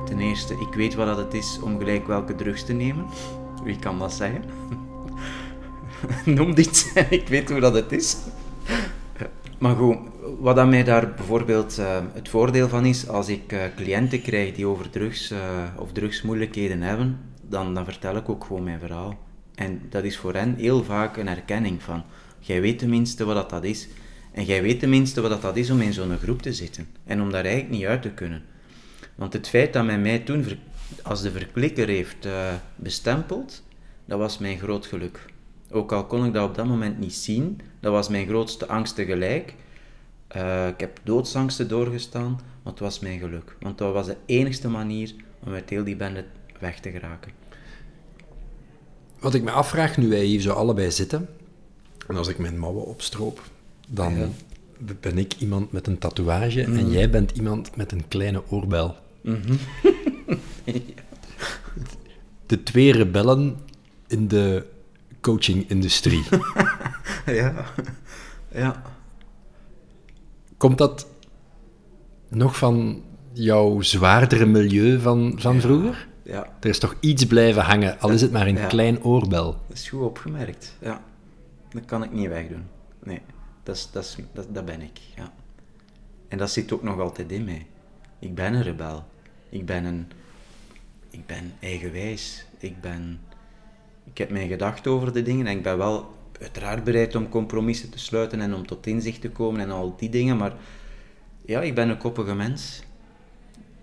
Ten 0.05 0.19
eerste, 0.19 0.53
ik 0.53 0.73
weet 0.73 0.95
wat 0.95 1.07
dat 1.07 1.17
het 1.17 1.33
is 1.33 1.59
om 1.63 1.77
gelijk 1.77 2.07
welke 2.07 2.35
drugs 2.35 2.63
te 2.63 2.73
nemen. 2.73 3.05
Wie 3.63 3.79
kan 3.79 3.99
dat 3.99 4.13
zeggen? 4.13 4.43
Noem 6.35 6.55
dit 6.55 6.93
ik 7.09 7.27
weet 7.27 7.49
hoe 7.49 7.59
dat 7.59 7.73
het 7.73 7.91
is. 7.91 8.17
Maar 9.57 9.75
goed, 9.75 9.97
wat 10.39 10.55
dat 10.55 10.67
mij 10.67 10.83
daar 10.83 11.13
bijvoorbeeld 11.13 11.77
uh, 11.79 11.99
het 12.13 12.29
voordeel 12.29 12.69
van 12.69 12.85
is, 12.85 13.07
als 13.07 13.27
ik 13.27 13.51
uh, 13.51 13.63
cliënten 13.75 14.21
krijg 14.21 14.55
die 14.55 14.65
over 14.65 14.89
drugs 14.89 15.31
uh, 15.31 15.39
of 15.77 15.91
drugsmoeilijkheden 15.91 16.81
hebben, 16.81 17.19
dan, 17.41 17.73
dan 17.73 17.85
vertel 17.85 18.15
ik 18.15 18.29
ook 18.29 18.43
gewoon 18.43 18.63
mijn 18.63 18.79
verhaal. 18.79 19.17
En 19.55 19.81
dat 19.89 20.03
is 20.03 20.17
voor 20.17 20.33
hen 20.33 20.55
heel 20.55 20.83
vaak 20.83 21.17
een 21.17 21.27
erkenning 21.27 21.81
van, 21.83 22.03
jij 22.39 22.61
weet 22.61 22.79
tenminste 22.79 23.25
wat 23.25 23.49
dat 23.49 23.63
is. 23.63 23.87
En 24.31 24.45
jij 24.45 24.61
weet 24.61 24.79
tenminste 24.79 25.21
wat 25.21 25.41
dat 25.41 25.57
is 25.57 25.69
om 25.69 25.81
in 25.81 25.93
zo'n 25.93 26.17
groep 26.17 26.41
te 26.41 26.53
zitten. 26.53 26.87
En 27.03 27.21
om 27.21 27.31
daar 27.31 27.43
eigenlijk 27.43 27.73
niet 27.73 27.85
uit 27.85 28.01
te 28.01 28.09
kunnen. 28.09 28.43
Want 29.15 29.33
het 29.33 29.49
feit 29.49 29.73
dat 29.73 29.85
men 29.85 30.01
mij 30.01 30.19
toen 30.19 30.45
als 31.03 31.21
de 31.21 31.31
verklikker 31.31 31.87
heeft 31.87 32.27
bestempeld, 32.75 33.63
dat 34.05 34.19
was 34.19 34.37
mijn 34.37 34.59
groot 34.59 34.85
geluk. 34.85 35.25
Ook 35.71 35.91
al 35.91 36.05
kon 36.05 36.25
ik 36.25 36.33
dat 36.33 36.49
op 36.49 36.55
dat 36.55 36.65
moment 36.65 36.99
niet 36.99 37.13
zien, 37.13 37.61
dat 37.79 37.91
was 37.91 38.09
mijn 38.09 38.27
grootste 38.27 38.67
angst 38.67 38.95
tegelijk. 38.95 39.53
Uh, 40.35 40.67
ik 40.67 40.79
heb 40.79 40.99
doodsangsten 41.03 41.67
doorgestaan, 41.67 42.31
maar 42.63 42.73
het 42.73 42.79
was 42.79 42.99
mijn 42.99 43.19
geluk. 43.19 43.55
Want 43.59 43.77
dat 43.77 43.93
was 43.93 44.05
de 44.05 44.17
enigste 44.25 44.67
manier 44.69 45.13
om 45.39 45.53
uit 45.53 45.69
heel 45.69 45.83
die 45.83 45.95
bende 45.95 46.25
weg 46.59 46.79
te 46.79 46.91
geraken. 46.91 47.31
Wat 49.19 49.33
ik 49.33 49.43
me 49.43 49.51
afvraag, 49.51 49.97
nu 49.97 50.09
wij 50.09 50.23
hier 50.23 50.41
zo 50.41 50.53
allebei 50.53 50.91
zitten, 50.91 51.29
en 52.07 52.15
als 52.15 52.27
ik 52.27 52.37
mijn 52.37 52.59
mouwen 52.59 52.85
opstroop, 52.85 53.41
dan 53.87 54.33
ben 54.99 55.17
ik 55.17 55.33
iemand 55.33 55.71
met 55.71 55.87
een 55.87 55.97
tatoeage 55.97 56.63
en 56.63 56.73
mhm. 56.73 56.91
jij 56.91 57.09
bent 57.09 57.31
iemand 57.31 57.75
met 57.75 57.91
een 57.91 58.07
kleine 58.07 58.43
oorbel. 58.49 58.95
Mhm. 59.21 59.55
De 62.45 62.63
twee 62.63 62.91
rebellen 62.91 63.57
in 64.07 64.27
de 64.27 64.65
coaching-industrie. 65.21 66.23
ja, 67.25 67.65
ja. 68.51 68.96
Komt 70.57 70.77
dat 70.77 71.07
nog 72.27 72.57
van 72.57 73.03
jouw 73.33 73.81
zwaardere 73.81 74.45
milieu 74.45 74.99
van, 74.99 75.33
van 75.35 75.61
vroeger? 75.61 76.07
ja. 76.23 76.47
Er 76.59 76.69
is 76.69 76.79
toch 76.79 76.95
iets 76.99 77.25
blijven 77.25 77.61
hangen, 77.61 77.99
al 77.99 78.09
is 78.09 78.21
het 78.21 78.31
maar 78.31 78.47
een 78.47 78.67
klein 78.67 79.03
oorbel. 79.03 79.51
Dat 79.67 79.77
is 79.77 79.89
goed 79.89 80.01
opgemerkt, 80.01 80.75
ja. 80.81 81.03
Dat 81.69 81.85
kan 81.85 82.03
ik 82.03 82.11
niet 82.11 82.27
wegdoen. 82.27 82.63
Nee, 83.03 83.21
dat, 83.63 83.75
is, 83.75 83.89
dat, 83.91 84.03
is, 84.03 84.17
dat, 84.33 84.47
dat 84.49 84.65
ben 84.65 84.81
ik, 84.81 84.99
ja. 85.15 85.33
En 86.27 86.37
dat 86.37 86.51
zit 86.51 86.71
ook 86.71 86.83
nog 86.83 86.99
altijd 86.99 87.31
in 87.31 87.43
mij. 87.43 87.65
Ik 88.19 88.35
ben 88.35 88.53
een 88.53 88.63
rebel. 88.63 89.03
Ik 89.49 89.65
ben 89.65 89.85
een... 89.85 90.07
Ik 91.09 91.25
ben 91.25 91.53
eigenwijs. 91.59 92.45
Ik 92.57 92.81
ben... 92.81 93.19
Ik 94.03 94.17
heb 94.17 94.29
mijn 94.29 94.47
gedachten 94.47 94.91
over 94.91 95.13
de 95.13 95.23
dingen 95.23 95.47
en 95.47 95.57
ik 95.57 95.63
ben 95.63 95.77
wel 95.77 96.16
uiteraard 96.41 96.83
bereid 96.83 97.15
om 97.15 97.29
compromissen 97.29 97.89
te 97.89 97.99
sluiten 97.99 98.41
en 98.41 98.53
om 98.53 98.67
tot 98.67 98.87
inzicht 98.87 99.21
te 99.21 99.29
komen 99.29 99.61
en 99.61 99.71
al 99.71 99.95
die 99.97 100.09
dingen, 100.09 100.37
maar 100.37 100.53
ja, 101.45 101.61
ik 101.61 101.75
ben 101.75 101.89
een 101.89 101.97
koppige 101.97 102.35
mens. 102.35 102.81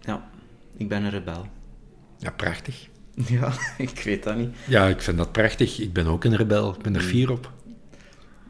Ja, 0.00 0.30
ik 0.76 0.88
ben 0.88 1.04
een 1.04 1.10
rebel. 1.10 1.46
Ja, 2.18 2.30
prachtig. 2.30 2.88
Ja, 3.28 3.52
ik 3.78 4.00
weet 4.04 4.22
dat 4.22 4.36
niet. 4.36 4.54
Ja, 4.66 4.86
ik 4.86 5.02
vind 5.02 5.16
dat 5.16 5.32
prachtig. 5.32 5.78
Ik 5.80 5.92
ben 5.92 6.06
ook 6.06 6.24
een 6.24 6.36
rebel. 6.36 6.74
Ik 6.74 6.82
ben 6.82 6.94
er 6.94 7.00
fier 7.00 7.30
op. 7.30 7.52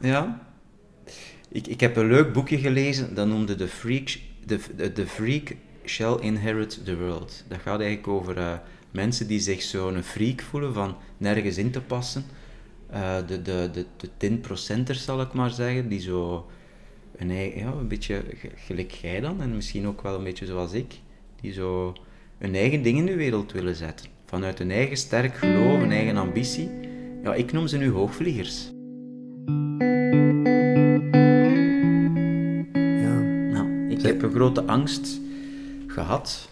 Ja. 0.01 0.43
Ik, 1.49 1.67
ik 1.67 1.81
heb 1.81 1.97
een 1.97 2.07
leuk 2.07 2.33
boekje 2.33 2.59
gelezen, 2.59 3.15
dat 3.15 3.27
noemde 3.27 3.55
The 3.55 3.69
Freak, 3.69 4.19
the, 4.47 4.93
the, 4.93 5.07
Freak 5.07 5.55
Shall 5.85 6.19
Inherit 6.21 6.85
the 6.85 6.97
World. 6.97 7.45
Dat 7.49 7.59
gaat 7.59 7.81
eigenlijk 7.81 8.09
over 8.09 8.39
uh, 8.39 8.53
mensen 8.91 9.27
die 9.27 9.41
zich 9.41 9.63
zo'n 9.63 10.03
freak 10.03 10.41
voelen 10.41 10.75
van 10.75 10.97
nergens 11.17 11.57
in 11.57 11.71
te 11.71 11.81
passen. 11.81 12.25
Uh, 12.95 13.17
de, 13.27 13.43
de, 13.43 13.71
de, 13.73 14.09
de 14.19 14.39
10%ers 14.87 15.05
zal 15.05 15.21
ik 15.21 15.33
maar 15.33 15.51
zeggen, 15.51 15.89
die 15.89 16.01
zo 16.01 16.47
een, 17.17 17.33
ja, 17.33 17.73
een 17.73 17.89
beetje 17.89 18.23
gelijk 18.55 18.91
jij 18.91 19.21
dan, 19.21 19.41
en 19.41 19.55
misschien 19.55 19.87
ook 19.87 20.03
wel 20.03 20.15
een 20.15 20.25
beetje 20.25 20.47
zoals 20.47 20.73
ik, 20.73 20.95
die 21.41 21.53
zo 21.53 21.95
hun 22.39 22.55
eigen 22.55 22.83
ding 22.83 22.99
in 22.99 23.07
de 23.07 23.17
wereld 23.17 23.53
willen 23.53 23.75
zetten. 23.75 24.07
Vanuit 24.27 24.59
hun 24.59 24.71
eigen 24.71 24.97
sterk 24.97 25.35
geloof, 25.35 25.83
een 25.83 25.93
eigen 25.93 26.17
ambitie. 26.17 26.71
Ja, 27.23 27.35
ik 27.35 27.53
noem 27.53 27.67
ze 27.67 27.77
nu 27.77 27.91
hoogvliegers. 27.91 28.71
Ja, 33.03 33.19
nou, 33.51 33.89
ik 33.89 34.03
heb 34.03 34.23
een 34.23 34.33
grote 34.33 34.65
angst 34.65 35.21
gehad. 35.87 36.49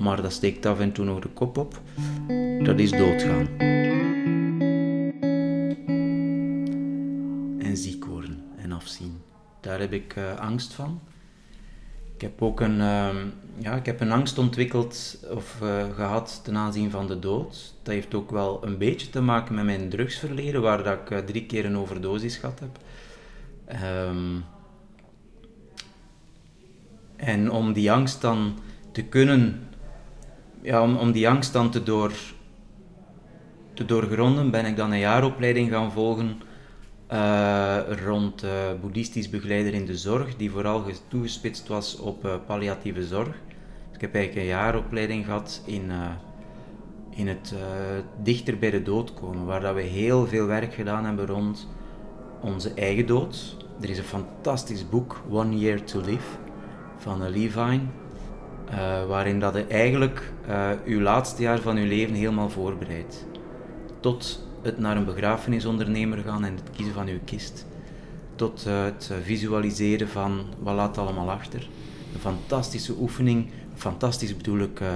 Maar 0.00 0.22
dat 0.22 0.32
steekt 0.32 0.66
af 0.66 0.80
en 0.80 0.92
toe 0.92 1.04
nog 1.04 1.20
de 1.20 1.28
kop 1.28 1.58
op. 1.58 1.80
Dat 2.62 2.78
is 2.78 2.90
doodgaan. 2.90 3.48
Daar 9.76 9.84
heb 9.84 9.94
ik 9.94 10.16
uh, 10.16 10.38
angst 10.38 10.72
van. 10.72 11.00
Ik 12.14 12.20
heb 12.20 12.42
ook 12.42 12.60
een, 12.60 12.78
uh, 12.78 13.08
ja, 13.58 13.74
ik 13.74 13.86
heb 13.86 14.00
een 14.00 14.12
angst 14.12 14.38
ontwikkeld 14.38 15.18
of 15.30 15.58
uh, 15.62 15.84
gehad 15.94 16.40
ten 16.44 16.56
aanzien 16.56 16.90
van 16.90 17.06
de 17.06 17.18
dood. 17.18 17.74
Dat 17.82 17.94
heeft 17.94 18.14
ook 18.14 18.30
wel 18.30 18.64
een 18.64 18.78
beetje 18.78 19.10
te 19.10 19.20
maken 19.20 19.54
met 19.54 19.64
mijn 19.64 19.88
drugsverleden, 19.88 20.62
waar 20.62 20.82
dat 20.82 20.98
ik 21.00 21.10
uh, 21.10 21.18
drie 21.18 21.46
keer 21.46 21.64
een 21.64 21.76
overdosis 21.76 22.36
gehad 22.36 22.60
heb. 22.60 22.78
Um, 24.08 24.44
en 27.16 27.50
om 27.50 27.72
die 27.72 27.92
angst 27.92 28.20
dan 28.20 28.58
te 28.92 29.02
kunnen, 29.02 29.68
ja, 30.62 30.82
om, 30.82 30.96
om 30.96 31.12
die 31.12 31.28
angst 31.28 31.52
dan 31.52 31.70
te, 31.70 31.82
door, 31.82 32.12
te 33.74 33.84
doorgronden, 33.84 34.50
ben 34.50 34.66
ik 34.66 34.76
dan 34.76 34.92
een 34.92 34.98
jaaropleiding 34.98 35.70
gaan 35.70 35.92
volgen 35.92 36.40
eh, 37.06 37.78
rond 38.04 38.44
uh, 38.44 38.50
boeddhistisch 38.80 39.30
begeleider 39.30 39.74
in 39.74 39.84
de 39.84 39.96
zorg, 39.96 40.36
die 40.36 40.50
vooral 40.50 40.84
toegespitst 41.08 41.68
was 41.68 41.98
op 41.98 42.24
uh, 42.24 42.34
palliatieve 42.46 43.06
zorg. 43.06 43.34
Ik 43.92 44.00
heb 44.00 44.14
eigenlijk 44.14 44.46
een 44.46 44.52
jaaropleiding 44.52 45.24
gehad 45.24 45.62
in, 45.64 45.90
in 47.10 47.28
het 47.28 47.54
dichter 48.22 48.58
bij 48.58 48.70
de 48.70 48.82
dood 48.82 49.14
komen, 49.14 49.44
waar 49.44 49.60
dat 49.60 49.74
we 49.74 49.82
heel 49.82 50.26
veel 50.26 50.46
werk 50.46 50.74
gedaan 50.74 51.04
hebben 51.04 51.26
rond 51.26 51.68
onze 52.40 52.74
eigen 52.74 53.06
dood. 53.06 53.56
Er 53.80 53.90
is 53.90 53.98
een 53.98 54.04
fantastisch 54.04 54.88
boek, 54.88 55.22
One 55.30 55.58
Year 55.58 55.84
to 55.84 56.00
Live, 56.00 56.38
van 56.96 57.30
Levine, 57.30 57.80
waarin 59.08 59.40
dat 59.40 59.54
je 59.54 59.64
eigenlijk 59.64 60.32
uw 60.84 61.00
laatste 61.00 61.42
jaar 61.42 61.60
van 61.60 61.76
uw 61.76 61.86
leven 61.86 62.14
helemaal 62.14 62.50
voorbereidt. 62.50 63.26
Tot 64.00 64.45
het 64.66 64.78
naar 64.78 64.96
een 64.96 65.04
begrafenisondernemer 65.04 66.18
gaan 66.18 66.44
en 66.44 66.54
het 66.54 66.70
kiezen 66.76 66.94
van 66.94 67.08
uw 67.08 67.18
kist, 67.24 67.66
tot 68.34 68.66
eh, 68.66 68.84
het 68.84 69.10
visualiseren 69.22 70.08
van 70.08 70.44
wat 70.58 70.74
laat 70.74 70.98
allemaal 70.98 71.30
achter. 71.30 71.68
Een 72.14 72.20
fantastische 72.20 72.94
oefening, 72.98 73.50
fantastisch 73.74 74.36
bedoel 74.36 74.58
ik 74.58 74.80
uh, 74.80 74.88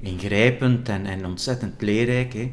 ingrijpend 0.00 0.88
en, 0.88 1.06
en 1.06 1.26
ontzettend 1.26 1.82
leerrijk. 1.82 2.32
Hè. 2.32 2.52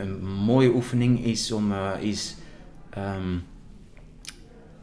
een 0.00 0.26
mooie 0.26 0.74
oefening 0.74 1.24
is 1.24 1.52
om 1.52 1.72
is, 2.00 2.36
um, 2.98 3.42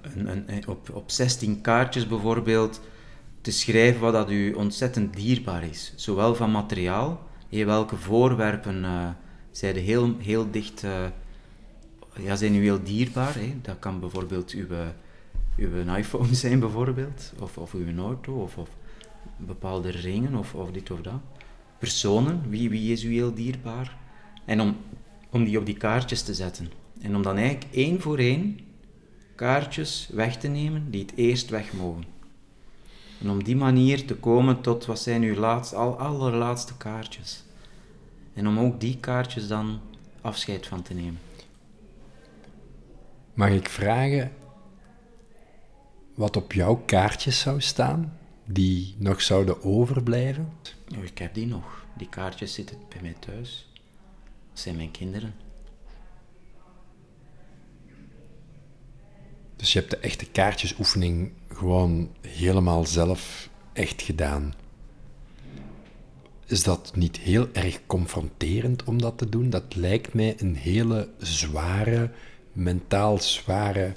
een, 0.01 0.53
een, 0.53 0.67
op, 0.67 0.89
op 0.93 1.12
16 1.12 1.62
kaartjes 1.62 2.07
bijvoorbeeld 2.07 2.81
te 3.41 3.51
schrijven 3.51 4.01
wat 4.01 4.13
dat 4.13 4.31
u 4.31 4.53
ontzettend 4.53 5.15
dierbaar 5.15 5.63
is, 5.63 5.93
zowel 5.95 6.35
van 6.35 6.51
materiaal 6.51 7.27
welke 7.63 7.95
voorwerpen 7.95 8.83
uh, 8.83 9.09
zijn 9.51 9.75
heel, 9.75 10.15
heel 10.19 10.51
dicht, 10.51 10.83
uh, 10.83 11.05
ja, 12.19 12.35
zijn 12.35 12.55
u 12.55 12.62
heel 12.62 12.83
dierbaar. 12.83 13.35
Hè? 13.35 13.53
Dat 13.62 13.79
kan 13.79 14.00
bijvoorbeeld 14.00 14.51
uw, 14.51 14.67
uw 15.57 15.95
iPhone 15.95 16.35
zijn, 16.45 16.59
bijvoorbeeld, 16.59 17.33
of, 17.39 17.57
of 17.57 17.74
uw 17.74 17.97
auto, 17.97 18.33
of, 18.33 18.57
of 18.57 18.69
bepaalde 19.38 19.89
ringen, 19.89 20.35
of, 20.35 20.55
of 20.55 20.71
dit 20.71 20.91
of 20.91 21.01
dat. 21.01 21.19
Personen, 21.77 22.41
wie, 22.50 22.69
wie 22.69 22.91
is 22.91 23.03
u 23.03 23.13
heel 23.13 23.33
dierbaar? 23.33 23.97
En 24.45 24.62
om, 24.62 24.77
om 25.29 25.43
die 25.43 25.59
op 25.59 25.65
die 25.65 25.77
kaartjes 25.77 26.21
te 26.21 26.33
zetten. 26.33 26.71
En 27.01 27.15
om 27.15 27.21
dan 27.21 27.38
eigenlijk 27.38 27.74
één 27.74 28.01
voor 28.01 28.17
één 28.17 28.59
kaartjes 29.35 30.09
weg 30.13 30.38
te 30.38 30.47
nemen 30.47 30.91
die 30.91 31.01
het 31.01 31.15
eerst 31.15 31.50
weg 31.50 31.74
mogen. 31.74 32.03
En 33.21 33.29
om 33.29 33.43
die 33.43 33.55
manier 33.55 34.05
te 34.05 34.15
komen 34.15 34.62
tot 34.62 34.85
wat 34.85 35.00
zijn 35.00 35.21
uw 35.21 35.35
laatste, 35.35 35.75
al, 35.75 36.00
allerlaatste 36.00 36.77
kaartjes. 36.77 37.45
En 38.36 38.48
om 38.48 38.60
ook 38.60 38.80
die 38.80 38.98
kaartjes 38.98 39.48
dan 39.48 39.80
afscheid 40.22 40.68
van 40.68 40.82
te 40.82 40.94
nemen. 40.94 41.20
Mag 43.34 43.50
ik 43.50 43.70
vragen 43.70 44.32
wat 46.13 46.36
op 46.36 46.54
jouw 46.54 46.75
kaartjes 46.86 47.39
zou 47.39 47.62
staan, 47.62 48.18
die 48.46 48.96
nog 48.98 49.22
zouden 49.22 49.63
overblijven? 49.63 50.54
Oh, 50.98 51.04
ik 51.04 51.18
heb 51.18 51.34
die 51.34 51.48
nog. 51.48 51.86
Die 51.98 52.10
kaartjes 52.10 52.54
zitten 52.54 52.77
bij 52.89 53.01
mij 53.01 53.15
thuis. 53.20 53.68
Dat 54.50 54.60
zijn 54.60 54.75
mijn 54.75 54.92
kinderen. 54.92 55.34
Dus 59.56 59.74
je 59.74 59.80
hebt 59.80 59.92
de 59.92 59.98
echte 59.98 60.25
kaartjesoefening 60.25 61.32
gewoon 61.48 62.10
helemaal 62.22 62.86
zelf 62.86 63.50
echt 63.74 64.01
gedaan. 64.01 64.54
Is 66.46 66.64
dat 66.64 66.96
niet 66.96 67.18
heel 67.18 67.50
erg 67.54 67.80
confronterend 67.86 68.84
om 68.84 69.02
dat 69.02 69.18
te 69.18 69.30
doen? 69.30 69.50
Dat 69.50 69.75
lijkt 69.75 70.14
mij 70.14 70.36
een 70.38 70.56
hele 70.56 71.10
zware, 71.18 72.12
mentaal 72.54 73.20
zware 73.20 73.96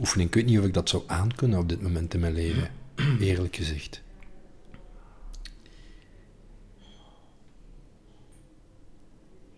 oefening. 0.00 0.28
Ik 0.28 0.34
weet 0.34 0.46
niet 0.46 0.58
of 0.58 0.64
ik 0.64 0.74
dat 0.74 0.88
zou 0.88 1.02
aankunnen 1.06 1.58
op 1.58 1.68
dit 1.68 1.82
moment 1.82 2.14
in 2.14 2.20
mijn 2.20 2.32
leven, 2.32 2.70
eerlijk 3.20 3.56
gezegd. 3.56 4.02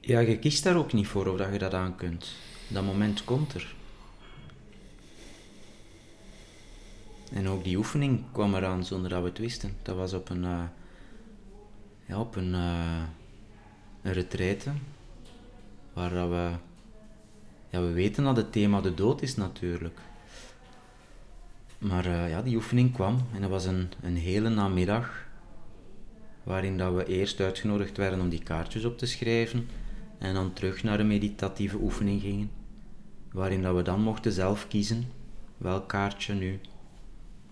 Ja, 0.01 0.21
je 0.21 0.39
kiest 0.39 0.65
daar 0.65 0.77
ook 0.77 0.93
niet 0.93 1.07
voor 1.07 1.27
of 1.27 1.37
dat 1.39 1.53
je 1.53 1.59
dat 1.59 1.75
aan 1.75 1.97
kunt. 1.97 2.33
Dat 2.69 2.85
moment 2.85 3.25
komt 3.25 3.55
er. 3.55 3.75
En 7.33 7.49
ook 7.49 7.65
die 7.65 7.77
oefening 7.77 8.25
kwam 8.33 8.55
eraan 8.55 8.85
zonder 8.85 9.11
dat 9.11 9.23
we 9.23 9.29
het 9.29 9.39
wisten. 9.39 9.77
Dat 9.83 9.97
was 9.97 10.13
op 10.13 10.29
een, 10.29 10.43
uh, 10.43 10.63
ja, 12.09 12.21
op 12.21 12.37
een, 12.37 12.55
uh, 12.55 13.03
een 14.03 14.13
retraite, 14.13 14.71
waar 15.93 16.11
dat 16.11 16.29
we, 16.29 16.51
ja, 17.71 17.81
we 17.81 17.93
weten 17.93 18.25
dat 18.25 18.37
het 18.37 18.53
thema 18.53 18.81
de 18.81 18.95
dood 18.95 19.23
is 19.23 19.37
natuurlijk. 19.37 19.99
Maar 21.79 22.07
uh, 22.07 22.31
ja, 22.31 22.43
die 22.43 22.57
oefening 22.57 22.93
kwam 22.93 23.27
en 23.35 23.41
dat 23.41 23.51
was 23.51 23.65
een, 23.65 23.93
een 24.03 24.17
hele 24.17 24.49
namiddag 24.49 25.27
waarin 26.43 26.79
dat 26.79 26.95
we 26.95 27.07
eerst 27.07 27.41
uitgenodigd 27.41 27.97
werden 27.97 28.21
om 28.21 28.29
die 28.29 28.43
kaartjes 28.43 28.85
op 28.85 28.99
te 28.99 29.07
schrijven 29.07 29.69
en 30.19 30.35
dan 30.35 30.53
terug 30.53 30.83
naar 30.83 31.01
een 31.01 31.07
meditatieve 31.07 31.77
oefening 31.77 32.21
gingen, 32.21 32.51
waarin 33.33 33.63
dat 33.63 33.77
we 33.77 33.83
dan 33.83 34.01
mochten 34.01 34.33
zelf 34.33 34.69
kiezen 34.69 35.05
welk 35.57 35.89
kaartje 35.89 36.35
nu 36.35 36.61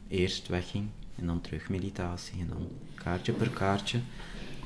eerst 0.09 0.49
wegging 0.49 0.89
en 1.17 1.27
dan 1.27 1.41
terug 1.41 1.69
meditatie 1.69 2.41
en 2.41 2.49
dan 2.49 2.69
kaartje 2.95 3.33
per 3.33 3.51
kaartje. 3.51 4.01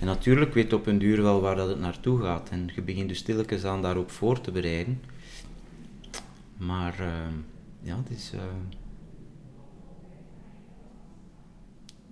En 0.00 0.06
natuurlijk 0.06 0.54
weet 0.54 0.70
je 0.70 0.76
op 0.76 0.86
een 0.86 0.98
duur 0.98 1.22
wel 1.22 1.40
waar 1.40 1.56
dat 1.56 1.68
het 1.68 1.80
naartoe 1.80 2.20
gaat 2.20 2.48
en 2.48 2.70
je 2.74 2.82
begint 2.82 3.08
dus 3.08 3.18
stilletjes 3.18 3.64
aan 3.64 3.82
daarop 3.82 4.10
voor 4.10 4.40
te 4.40 4.50
bereiden. 4.50 5.00
Maar 6.56 7.00
uh, 7.00 7.06
ja, 7.82 7.96
het 7.96 8.18
is... 8.18 8.32
Uh, 8.34 8.40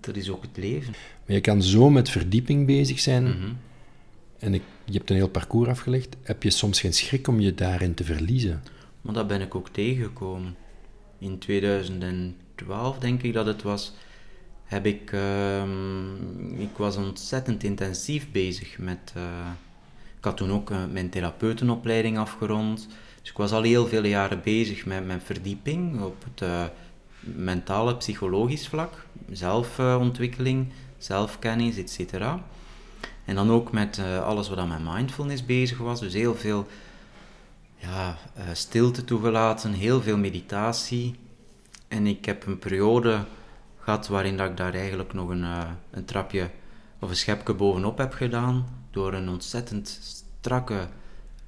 dat 0.01 0.17
is 0.17 0.31
ook 0.31 0.43
het 0.43 0.57
leven. 0.57 0.93
Maar 1.27 1.37
je 1.37 1.41
kan 1.41 1.63
zo 1.63 1.91
met 1.91 2.11
verdieping 2.11 2.67
bezig 2.67 2.99
zijn 2.99 3.25
mhm. 3.25 3.53
en 4.39 4.55
ik, 4.55 4.63
je 4.85 4.93
hebt 4.93 5.11
een 5.11 5.17
heel 5.17 5.29
parcours 5.29 5.69
afgelegd. 5.69 6.17
Heb 6.23 6.43
je 6.43 6.51
soms 6.51 6.81
geen 6.81 6.95
schrik 6.95 7.29
om 7.29 7.41
je 7.41 7.55
daarin 7.55 7.95
te 7.95 8.05
verliezen? 8.05 8.63
Maar 9.01 9.15
dat 9.15 9.27
ben 9.27 9.41
ik 9.41 9.55
ook 9.55 9.69
tegengekomen. 9.69 10.57
In 11.19 11.39
2000 11.39 12.03
12, 12.55 12.99
denk 12.99 13.23
ik 13.23 13.33
dat 13.33 13.47
het 13.47 13.63
was, 13.63 13.93
heb 14.69 14.87
ik, 14.87 15.13
uh, 15.13 15.63
ik 16.57 16.77
was 16.77 16.97
ontzettend 16.97 17.65
intensief 17.65 18.31
bezig 18.31 18.79
met, 18.79 19.13
uh, 19.17 19.23
ik 20.19 20.25
had 20.25 20.37
toen 20.37 20.53
ook 20.53 20.71
uh, 20.71 20.79
mijn 20.93 21.11
therapeutenopleiding 21.11 22.19
afgerond, 22.19 22.89
dus 23.21 23.31
ik 23.31 23.37
was 23.37 23.53
al 23.53 23.63
heel 23.63 23.87
veel 23.87 24.05
jaren 24.05 24.41
bezig 24.45 24.87
met 24.87 25.07
mijn 25.07 25.21
verdieping 25.21 26.03
op 26.03 26.25
het 26.25 26.49
uh, 26.49 26.65
mentale, 27.21 27.97
psychologisch 27.97 28.69
vlak, 28.69 29.07
zelfontwikkeling, 29.31 30.73
zelfkennis, 30.99 31.77
etc. 31.77 32.13
En 33.25 33.35
dan 33.35 33.51
ook 33.51 33.73
met 33.73 34.01
alles 34.25 34.49
wat 34.49 34.59
aan 34.59 34.69
mijn 34.69 34.89
mindfulness 34.95 35.45
bezig 35.45 35.79
was, 35.79 36.01
dus 36.01 36.13
heel 36.13 36.35
veel 36.35 36.67
ja, 37.77 38.19
stilte 38.53 39.05
toegelaten, 39.05 39.73
heel 39.73 40.03
veel 40.03 40.17
meditatie, 40.17 41.15
en 41.89 42.07
ik 42.07 42.25
heb 42.25 42.47
een 42.47 42.59
periode 42.59 43.25
waarin 44.09 44.37
dat 44.37 44.51
ik 44.51 44.57
daar 44.57 44.75
eigenlijk 44.75 45.13
nog 45.13 45.29
een, 45.29 45.43
uh, 45.43 45.71
een 45.91 46.05
trapje 46.05 46.51
of 46.99 47.11
een 47.11 47.17
schepje 47.17 47.55
bovenop 47.55 47.99
heb 47.99 48.13
gedaan. 48.13 48.67
Door 48.91 49.13
een 49.13 49.29
ontzettend 49.29 49.99
strakke 50.03 50.89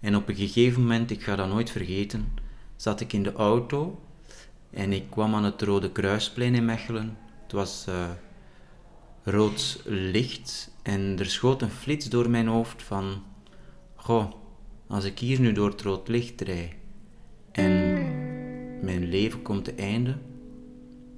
En 0.00 0.16
op 0.16 0.28
een 0.28 0.36
gegeven 0.36 0.80
moment, 0.80 1.10
ik 1.10 1.22
ga 1.22 1.36
dat 1.36 1.48
nooit 1.48 1.70
vergeten, 1.70 2.28
zat 2.76 3.00
ik 3.00 3.12
in 3.12 3.22
de 3.22 3.32
auto 3.32 4.00
en 4.70 4.92
ik 4.92 5.10
kwam 5.10 5.34
aan 5.34 5.44
het 5.44 5.62
Rode 5.62 5.92
Kruisplein 5.92 6.54
in 6.54 6.64
Mechelen. 6.64 7.16
Het 7.42 7.52
was 7.52 7.86
uh, 7.88 8.10
rood 9.22 9.82
licht 9.84 10.70
en 10.82 11.18
er 11.18 11.26
schoot 11.26 11.62
een 11.62 11.70
flits 11.70 12.08
door 12.08 12.30
mijn 12.30 12.46
hoofd 12.46 12.82
van 12.82 13.22
goh, 13.94 14.32
als 14.90 15.04
ik 15.04 15.18
hier 15.18 15.40
nu 15.40 15.52
door 15.52 15.70
het 15.70 15.82
rood 15.82 16.08
licht 16.08 16.40
rij 16.40 16.72
en 17.52 17.72
mijn 18.84 19.08
leven 19.08 19.42
komt 19.42 19.64
te 19.64 19.74
einde, 19.74 20.16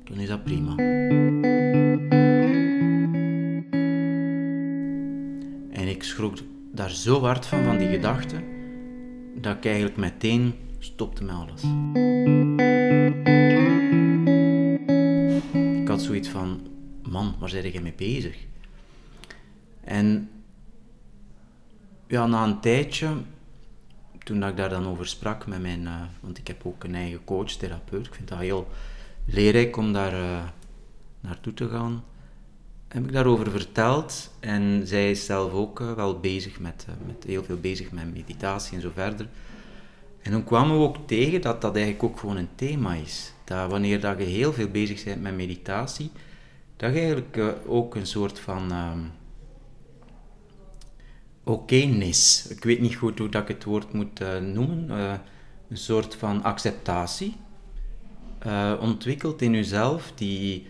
dan 0.05 0.19
is 0.19 0.29
dat 0.29 0.45
prima. 0.45 0.77
En 5.71 5.89
ik 5.89 6.03
schrok 6.03 6.37
daar 6.73 6.91
zo 6.91 7.21
hard 7.21 7.47
van, 7.47 7.65
van 7.65 7.79
die 7.79 7.89
gedachte, 7.89 8.37
dat 9.35 9.57
ik 9.57 9.65
eigenlijk 9.65 9.97
meteen 9.97 10.55
stopte 10.79 11.25
met 11.25 11.35
alles. 11.35 11.63
Ik 15.81 15.89
had 15.89 16.03
zoiets 16.03 16.29
van, 16.29 16.61
man, 17.09 17.35
waar 17.39 17.51
ben 17.51 17.73
je 17.73 17.81
mee 17.81 17.95
bezig? 17.97 18.37
En 19.81 20.31
ja, 22.07 22.27
na 22.27 22.45
een 22.45 22.61
tijdje, 22.61 23.09
toen 24.25 24.45
ik 24.45 24.57
daar 24.57 24.69
dan 24.69 24.87
over 24.87 25.07
sprak 25.07 25.47
met 25.47 25.63
mijn, 25.63 25.83
uh, 25.83 26.01
want 26.21 26.39
ik 26.39 26.47
heb 26.47 26.67
ook 26.67 26.85
een 26.85 26.95
eigen 26.95 27.25
coach, 27.25 27.51
therapeut, 27.51 28.07
ik 28.07 28.15
vind 28.15 28.29
dat 28.29 28.39
heel 28.39 28.69
leerrijk 29.25 29.77
om 29.77 29.93
daar 29.93 30.13
uh, 30.13 30.43
naartoe 31.23 31.55
te 31.55 31.69
gaan. 31.69 32.05
heb 32.89 33.05
ik 33.05 33.13
daarover 33.13 33.51
verteld 33.51 34.31
en 34.41 34.87
zij 34.87 35.11
is 35.11 35.25
zelf 35.25 35.53
ook 35.53 35.81
eh, 35.81 35.93
wel 35.93 36.21
bezig 36.21 36.61
met, 36.61 36.87
eh, 36.89 37.07
met, 37.07 37.25
heel 37.25 37.45
veel 37.45 37.61
bezig 37.61 37.91
met 37.91 38.15
meditatie 38.15 38.75
en 38.75 38.81
zo 38.81 38.91
verder. 38.95 39.29
En 40.23 40.33
toen 40.33 40.45
kwamen 40.45 40.79
we 40.79 40.83
ook 40.83 40.97
tegen 41.07 41.41
dat 41.41 41.61
dat 41.61 41.75
eigenlijk 41.75 42.05
ook 42.05 42.19
gewoon 42.19 42.37
een 42.37 42.55
thema 42.55 42.95
is. 42.95 43.33
Dat 43.45 43.71
wanneer 43.71 44.01
dat 44.01 44.19
je 44.19 44.25
heel 44.25 44.53
veel 44.53 44.69
bezig 44.69 45.05
bent 45.05 45.23
met 45.23 45.35
meditatie, 45.35 46.11
dat 46.77 46.93
je 46.93 46.99
eigenlijk 46.99 47.37
eh, 47.37 47.49
ook 47.67 47.95
een 47.95 48.07
soort 48.07 48.41
van 48.41 48.73
um, 48.73 49.11
okénis, 51.45 52.47
ik 52.49 52.65
weet 52.65 52.81
niet 52.81 52.95
goed 52.95 53.19
hoe 53.19 53.29
dat 53.29 53.43
ik 53.43 53.49
het 53.49 53.65
woord 53.65 53.93
moet 53.93 54.21
noemen, 54.41 54.91
een 55.69 55.77
soort 55.77 56.15
van 56.15 56.43
acceptatie 56.43 57.37
ontwikkelt 58.81 59.43
in 59.43 59.53
jezelf 59.53 60.13
die 60.15 60.67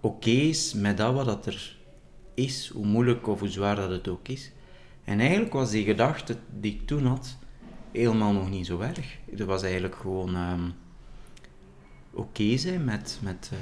oké 0.00 0.30
is 0.30 0.74
met 0.74 0.96
dat 0.96 1.14
wat 1.14 1.24
dat 1.26 1.46
er 1.46 1.76
is, 2.34 2.68
hoe 2.68 2.86
moeilijk 2.86 3.26
of 3.26 3.40
hoe 3.40 3.48
zwaar 3.48 3.76
dat 3.76 3.90
het 3.90 4.08
ook 4.08 4.28
is. 4.28 4.50
En 5.04 5.20
eigenlijk 5.20 5.52
was 5.52 5.70
die 5.70 5.84
gedachte 5.84 6.36
die 6.60 6.74
ik 6.74 6.86
toen 6.86 7.06
had, 7.06 7.36
helemaal 7.92 8.32
nog 8.32 8.50
niet 8.50 8.66
zo 8.66 8.80
erg. 8.80 9.16
Het 9.30 9.40
was 9.40 9.62
eigenlijk 9.62 9.94
gewoon 9.94 10.36
um, 10.36 10.74
oké 12.10 12.56
zijn 12.56 12.84
met, 12.84 13.18
met, 13.22 13.50
uh, 13.52 13.58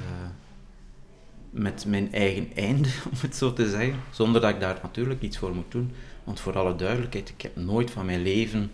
met 1.51 1.85
mijn 1.85 2.13
eigen 2.13 2.55
einde, 2.55 2.89
om 3.11 3.17
het 3.21 3.35
zo 3.35 3.53
te 3.53 3.69
zeggen. 3.69 3.99
Zonder 4.11 4.41
dat 4.41 4.53
ik 4.53 4.59
daar 4.59 4.79
natuurlijk 4.81 5.21
iets 5.21 5.37
voor 5.37 5.55
moet 5.55 5.71
doen. 5.71 5.91
Want 6.23 6.39
voor 6.39 6.57
alle 6.57 6.75
duidelijkheid, 6.75 7.29
ik 7.29 7.41
heb 7.41 7.55
nooit 7.55 7.91
van 7.91 8.05
mijn 8.05 8.21
leven 8.21 8.71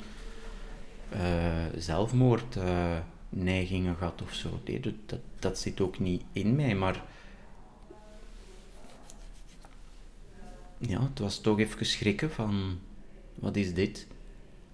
uh, 1.13 1.19
zelfmoord 1.77 2.55
uh, 2.55 2.97
neigingen 3.29 3.95
gehad 3.95 4.21
of 4.21 4.33
zo. 4.33 4.59
Dat, 4.81 5.19
dat, 5.39 5.59
zit 5.59 5.81
ook 5.81 5.99
niet 5.99 6.23
in 6.31 6.55
mij, 6.55 6.75
maar 6.75 7.03
ja, 10.77 11.01
het 11.01 11.19
was 11.19 11.41
toch 11.41 11.59
even 11.59 11.85
schrikken 11.85 12.31
van, 12.31 12.79
wat 13.35 13.55
is 13.55 13.73
dit? 13.73 14.07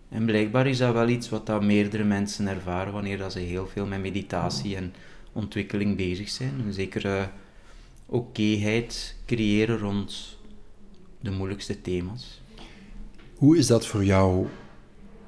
En 0.09 0.25
blijkbaar 0.25 0.67
is 0.67 0.77
dat 0.77 0.93
wel 0.93 1.07
iets 1.07 1.29
wat 1.29 1.45
dat 1.45 1.63
meerdere 1.63 2.03
mensen 2.03 2.47
ervaren 2.47 2.93
wanneer 2.93 3.17
dat 3.17 3.31
ze 3.31 3.39
heel 3.39 3.67
veel 3.67 3.85
met 3.85 4.01
meditatie 4.01 4.75
en 4.75 4.93
ontwikkeling 5.31 5.97
bezig 5.97 6.29
zijn. 6.29 6.59
Een 6.59 6.73
zekere 6.73 7.29
okéheid 8.13 9.15
creëren 9.25 9.77
rond 9.77 10.37
de 11.19 11.31
moeilijkste 11.31 11.81
thema's. 11.81 12.41
Hoe 13.35 13.57
is 13.57 13.67
dat 13.67 13.85
voor 13.85 14.03
jouw 14.03 14.49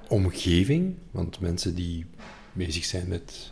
omgeving? 0.07 0.95
Want 1.11 1.39
mensen 1.39 1.75
die 1.75 2.05
bezig 2.53 2.85
zijn 2.85 3.07
met 3.07 3.51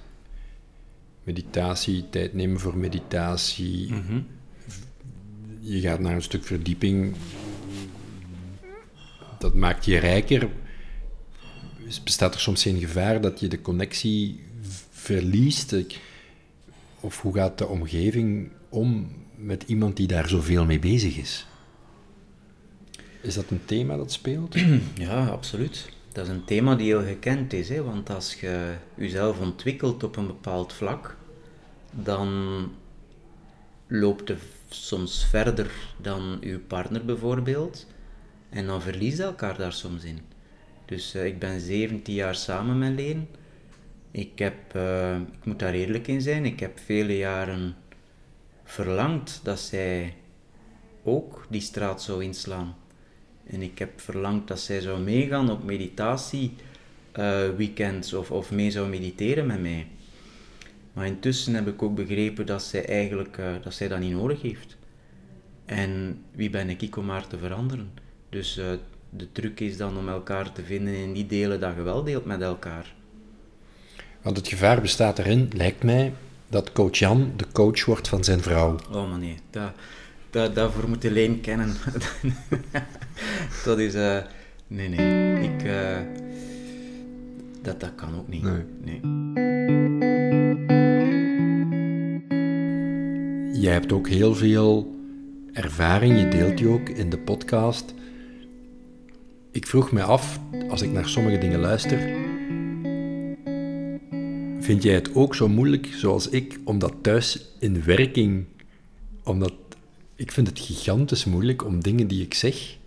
meditatie, 1.24 2.10
tijd 2.10 2.34
nemen 2.34 2.60
voor 2.60 2.78
meditatie, 2.78 3.94
mhm 3.94 4.20
je 5.64 5.80
gaat 5.80 6.00
naar 6.00 6.16
een 6.16 6.22
stuk 6.22 6.44
verdieping. 6.44 7.16
Dat 9.40 9.54
maakt 9.54 9.86
je 9.86 9.98
rijker. 9.98 10.50
Bestaat 12.04 12.34
er 12.34 12.40
soms 12.40 12.62
geen 12.62 12.80
gevaar 12.80 13.22
dat 13.22 13.40
je 13.40 13.48
de 13.48 13.62
connectie 13.62 14.40
verliest? 14.90 15.76
Of 17.00 17.22
hoe 17.22 17.34
gaat 17.34 17.58
de 17.58 17.68
omgeving 17.68 18.52
om 18.70 19.12
met 19.44 19.64
iemand 19.68 19.98
die 19.98 20.08
daar 20.08 20.28
zoveel 20.28 20.66
mee 20.66 20.80
bezig 20.80 21.18
is? 21.18 21.46
Is 23.22 23.34
dat 23.34 23.50
een 23.50 23.66
thema 23.66 23.98
dat 23.98 24.12
speelt? 24.12 24.56
Ja, 24.96 25.28
absoluut. 25.28 25.90
Dat 26.12 26.26
is 26.26 26.34
een 26.34 26.46
thema 26.46 26.76
die 26.76 26.88
heel 26.88 27.04
gekend 27.04 27.54
is. 27.54 27.70
Hè? 27.70 27.84
Want 27.84 28.10
als 28.10 28.34
je 28.34 28.74
jezelf 28.96 29.40
ontwikkelt 29.40 30.04
op 30.04 30.16
een 30.16 30.28
bepaald 30.28 30.74
vlak, 30.74 31.18
dan 31.92 32.30
loopt 33.88 34.28
de 34.28 34.38
soms 34.70 35.26
verder 35.26 35.72
dan 36.02 36.38
uw 36.42 36.60
partner 36.68 37.06
bijvoorbeeld. 37.06 37.88
En 38.50 38.66
dan 38.66 38.82
verlies 38.82 39.18
je 39.18 39.24
elkaar 39.24 39.58
daar 39.58 39.74
soms 39.74 40.04
in. 40.04 40.20
Dus 40.86 41.16
uh, 41.16 41.26
ik 41.26 41.40
ben 41.40 41.60
17 41.60 42.14
jaar 42.14 42.36
samen 42.36 42.78
met 42.78 42.96
Leen. 42.96 43.28
Ik, 44.12 44.40
heb, 44.40 44.76
uh, 44.76 45.16
ik 45.16 45.46
moet 45.46 45.60
daar 45.60 45.74
eerlijk 45.74 46.08
in 46.08 46.22
zijn, 46.22 46.46
ik 46.46 46.60
heb 46.60 46.80
vele 46.80 47.18
jaren 47.18 47.76
verlangd 48.64 49.40
dat 49.44 49.60
zij 49.60 50.16
ook 51.04 51.46
die 51.50 51.62
straat 51.62 52.02
zou 52.02 52.24
inslaan. 52.24 52.76
En 53.44 53.62
ik 53.62 53.80
heb 53.80 54.00
verlangd 54.00 54.48
dat 54.48 54.60
zij 54.60 54.82
zou 54.82 55.00
meegaan 55.00 55.52
op 55.52 55.64
meditatie 55.64 56.54
uh, 57.20 57.50
weekends 57.58 58.14
of, 58.14 58.32
of 58.32 58.52
mee 58.52 58.72
zou 58.72 58.90
mediteren 58.90 59.46
met 59.46 59.62
mij. 59.62 59.88
Maar 60.94 61.06
intussen 61.06 61.54
heb 61.54 61.68
ik 61.68 61.82
ook 61.82 61.96
begrepen 61.96 62.46
dat 62.46 62.64
zij 62.64 62.86
eigenlijk 62.86 63.38
uh, 63.38 63.54
dat, 63.62 63.74
zij 63.74 63.88
dat 63.88 64.00
niet 64.00 64.14
nodig 64.14 64.42
heeft. 64.42 64.78
En 65.66 66.22
wie 66.32 66.50
ben 66.50 66.70
ik 66.70 66.98
om 66.98 67.10
haar 67.10 67.28
te 67.28 67.38
veranderen? 67.38 67.92
Dus 68.30 68.58
uh, 68.58 68.66
de 69.10 69.32
truc 69.32 69.60
is 69.60 69.78
dan 69.78 69.98
om 69.98 70.10
elkaar 70.10 70.52
te 70.52 70.64
vinden 70.64 70.96
in 70.96 71.14
die 71.14 71.26
delen 71.26 71.60
dat 71.60 71.76
je 71.76 71.82
wel 71.82 72.04
deelt 72.04 72.26
met 72.26 72.42
elkaar. 72.42 72.94
Want 74.22 74.38
het 74.38 74.48
gevaar 74.48 74.82
bestaat 74.82 75.20
erin, 75.20 75.50
lijkt 75.56 75.84
mij, 75.84 76.14
dat 76.54 76.72
coach 76.72 76.98
Jan 76.98 77.34
de 77.36 77.46
coach 77.52 77.86
wordt 77.86 78.08
van 78.08 78.24
zijn 78.24 78.42
vrouw. 78.42 78.76
Oh 78.92 79.10
man 79.10 79.20
nee, 79.20 79.38
dat, 79.50 79.72
dat, 80.30 80.56
daarvoor 80.56 80.90
moet 80.90 81.04
je 81.04 81.12
Leen 81.12 81.42
kennen. 81.42 81.76
dat 83.66 83.80
is... 83.80 83.96
Uh, 83.96 84.18
nee, 84.68 84.90
nee. 84.90 85.50
Ik... 85.50 85.64
Uh, 85.64 85.98
dat, 87.62 87.80
dat 87.80 87.92
kan 87.96 88.18
ook 88.18 88.28
niet. 88.28 88.44
Nee. 88.44 88.64
nee. 88.84 89.02
jij 93.62 93.74
hebt 93.74 93.92
ook 93.92 94.08
heel 94.08 94.36
veel 94.36 94.96
ervaring, 95.54 96.20
je 96.20 96.28
deelt 96.28 96.58
die 96.58 96.68
ook 96.68 96.90
in 96.90 97.10
de 97.10 97.18
podcast. 97.18 97.94
Ik 99.52 99.68
vroeg 99.68 99.92
me 99.92 100.04
af, 100.04 100.40
als 100.70 100.82
ik 100.82 100.92
naar 100.92 101.08
sommige 101.08 101.38
dingen 101.38 101.60
luister, 101.60 102.00
vind 104.64 104.84
jij 104.84 104.94
het 104.94 105.16
ook 105.16 105.36
zo 105.36 105.50
moeilijk 105.50 105.86
zoals 105.86 106.30
ik 106.30 106.60
om 106.64 106.80
dat 106.80 106.94
thuis 107.02 107.46
in 107.60 107.84
werking, 107.84 108.46
omdat 109.24 109.54
ik 110.16 110.32
vind 110.32 110.48
het 110.48 110.60
gigantisch 110.60 111.26
moeilijk 111.26 111.66
om 111.66 111.82
dingen 111.82 112.08
die 112.08 112.24
ik 112.24 112.34
zeg. 112.34 112.78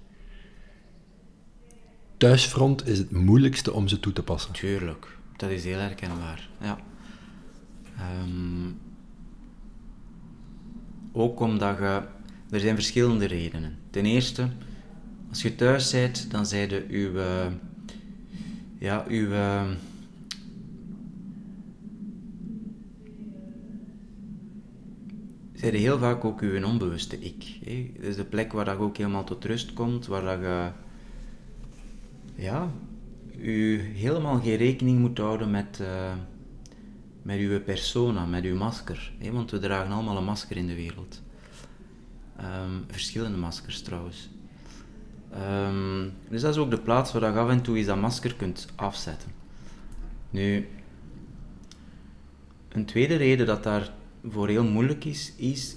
Thuisfront 2.17 2.87
is 2.87 2.99
het 2.99 3.11
moeilijkste 3.11 3.73
om 3.73 3.89
ze 3.89 4.01
toe 4.01 4.13
te 4.13 4.23
passen. 4.23 4.53
Tuurlijk, 4.53 5.17
dat 5.37 5.51
is 5.51 5.65
heel 5.65 5.79
herkenbaar. 5.79 6.49
Ja. 6.61 6.79
Um, 8.23 8.79
ook 11.13 11.41
omdat 11.41 11.79
je... 11.79 12.03
Er 12.51 12.61
zijn 12.61 12.75
verschillende 12.75 13.25
redenen. 13.25 13.79
Ten 13.91 14.07
eerste, 14.07 14.49
als 15.29 15.43
je 15.43 15.55
thuis 15.55 15.91
bent, 15.91 16.31
dan 16.31 16.47
zijn 16.47 16.69
je 16.69 16.87
uw... 16.89 17.11
Ja, 18.79 19.05
uw... 19.09 19.29
Zijn 25.57 25.75
heel 25.75 25.99
vaak 25.99 26.25
ook 26.25 26.41
uw 26.41 26.65
onbewuste 26.65 27.19
ik. 27.19 27.45
Hè? 27.65 27.91
Dat 27.95 28.05
is 28.05 28.17
de 28.17 28.25
plek 28.25 28.53
waar 28.53 28.71
je 28.71 28.79
ook 28.79 28.97
helemaal 28.97 29.25
tot 29.25 29.45
rust 29.45 29.73
komt, 29.73 30.07
waar 30.07 30.23
dat 30.23 30.41
je... 30.41 30.71
Ja, 32.35 32.71
u 33.39 33.81
helemaal 33.81 34.41
geen 34.41 34.57
rekening 34.57 34.99
moet 34.99 35.19
houden 35.19 35.51
met... 35.51 35.79
Uh, 35.81 36.13
met 37.23 37.39
uw 37.39 37.61
persona, 37.61 38.27
met 38.27 38.45
uw 38.45 38.57
masker. 38.57 39.13
Hè? 39.19 39.33
Want 39.33 39.51
we 39.51 39.59
dragen 39.59 39.93
allemaal 39.93 40.17
een 40.17 40.25
masker 40.25 40.57
in 40.57 40.67
de 40.67 40.75
wereld. 40.75 41.23
Ehm, 42.37 42.71
verschillende 42.91 43.39
maskers 43.39 43.83
trouwens. 43.83 44.29
Um, 45.35 46.13
dus 46.29 46.41
dat 46.41 46.55
is 46.55 46.61
ook 46.61 46.71
de 46.71 46.79
plaats 46.79 47.13
waar 47.13 47.33
je 47.33 47.39
af 47.39 47.49
en 47.49 47.63
toe 47.63 47.77
eens 47.77 47.87
dat 47.87 48.01
masker 48.01 48.35
kunt 48.35 48.69
afzetten. 48.75 49.31
Nu, 50.31 50.69
een 52.69 52.85
tweede 52.85 53.17
reden 53.17 53.47
dat 53.47 53.63
daar 53.63 53.93
voor 54.29 54.49
heel 54.49 54.65
moeilijk 54.65 55.05
is, 55.05 55.33
is 55.37 55.77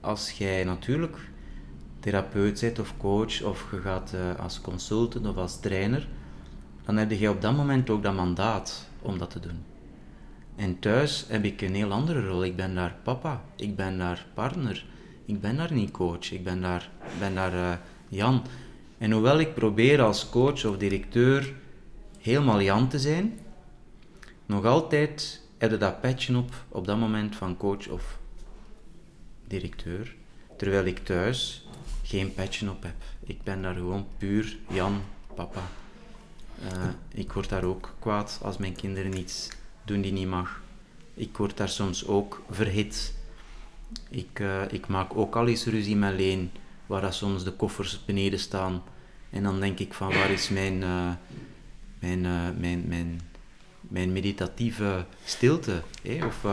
als 0.00 0.30
jij 0.30 0.64
natuurlijk 0.64 1.16
therapeut 2.00 2.60
bent 2.60 2.78
of 2.78 2.94
coach 2.96 3.42
of 3.42 3.68
je 3.70 3.80
gaat 3.80 4.12
uh, 4.14 4.40
als 4.40 4.60
consultant 4.60 5.26
of 5.26 5.36
als 5.36 5.60
trainer, 5.60 6.08
dan 6.84 6.96
heb 6.96 7.10
je 7.10 7.30
op 7.30 7.40
dat 7.40 7.56
moment 7.56 7.90
ook 7.90 8.02
dat 8.02 8.14
mandaat 8.14 8.88
om 9.02 9.18
dat 9.18 9.30
te 9.30 9.40
doen. 9.40 9.64
En 10.56 10.78
thuis 10.78 11.24
heb 11.28 11.44
ik 11.44 11.60
een 11.60 11.74
heel 11.74 11.92
andere 11.92 12.26
rol. 12.26 12.44
Ik 12.44 12.56
ben 12.56 12.74
daar 12.74 12.96
papa, 13.02 13.44
ik 13.56 13.76
ben 13.76 13.98
daar 13.98 14.26
partner, 14.34 14.86
ik 15.24 15.40
ben 15.40 15.56
daar 15.56 15.72
niet 15.72 15.90
coach, 15.90 16.32
ik 16.32 16.44
ben 16.44 16.60
daar, 16.60 16.90
ben 17.18 17.34
daar 17.34 17.54
uh, 17.54 17.72
Jan. 18.08 18.42
En 18.98 19.10
hoewel 19.10 19.38
ik 19.38 19.54
probeer 19.54 20.02
als 20.02 20.28
coach 20.28 20.64
of 20.64 20.76
directeur 20.76 21.54
helemaal 22.18 22.60
Jan 22.60 22.88
te 22.88 22.98
zijn, 22.98 23.38
nog 24.46 24.64
altijd 24.64 25.42
heb 25.58 25.70
je 25.70 25.76
dat 25.76 26.00
petje 26.00 26.36
op 26.36 26.54
op 26.68 26.86
dat 26.86 26.98
moment 26.98 27.36
van 27.36 27.56
coach 27.56 27.88
of 27.88 28.18
directeur. 29.46 30.14
Terwijl 30.56 30.84
ik 30.84 30.98
thuis 30.98 31.68
geen 32.02 32.34
petje 32.34 32.70
op 32.70 32.82
heb. 32.82 32.94
Ik 33.20 33.42
ben 33.42 33.62
daar 33.62 33.74
gewoon 33.74 34.06
puur 34.18 34.56
Jan, 34.68 35.00
papa. 35.34 35.62
Uh, 36.62 36.88
ik 37.08 37.32
word 37.32 37.48
daar 37.48 37.64
ook 37.64 37.94
kwaad 37.98 38.38
als 38.42 38.56
mijn 38.56 38.74
kinderen 38.74 39.18
iets 39.18 39.48
doen 39.84 40.00
die 40.00 40.12
niet 40.12 40.28
mag. 40.28 40.62
Ik 41.14 41.36
word 41.36 41.56
daar 41.56 41.68
soms 41.68 42.06
ook 42.06 42.42
verhit. 42.50 43.14
Ik, 44.08 44.40
eh, 44.40 44.62
ik 44.70 44.86
maak 44.86 45.16
ook 45.16 45.36
al 45.36 45.46
eens 45.46 45.64
ruzie 45.64 45.96
met 45.96 46.14
Leen, 46.14 46.50
waar 46.86 47.00
dat 47.00 47.14
soms 47.14 47.44
de 47.44 47.52
koffers 47.52 48.04
beneden 48.04 48.38
staan. 48.38 48.82
En 49.30 49.42
dan 49.42 49.60
denk 49.60 49.78
ik 49.78 49.94
van 49.94 50.08
waar 50.08 50.30
is 50.30 50.48
mijn, 50.48 50.82
uh, 50.82 51.10
mijn, 51.98 52.20
mijn, 52.60 52.84
mijn, 52.88 53.20
mijn 53.98 54.12
meditatieve 54.12 55.04
stilte? 55.24 55.82
Hè? 56.02 56.26
Of, 56.26 56.46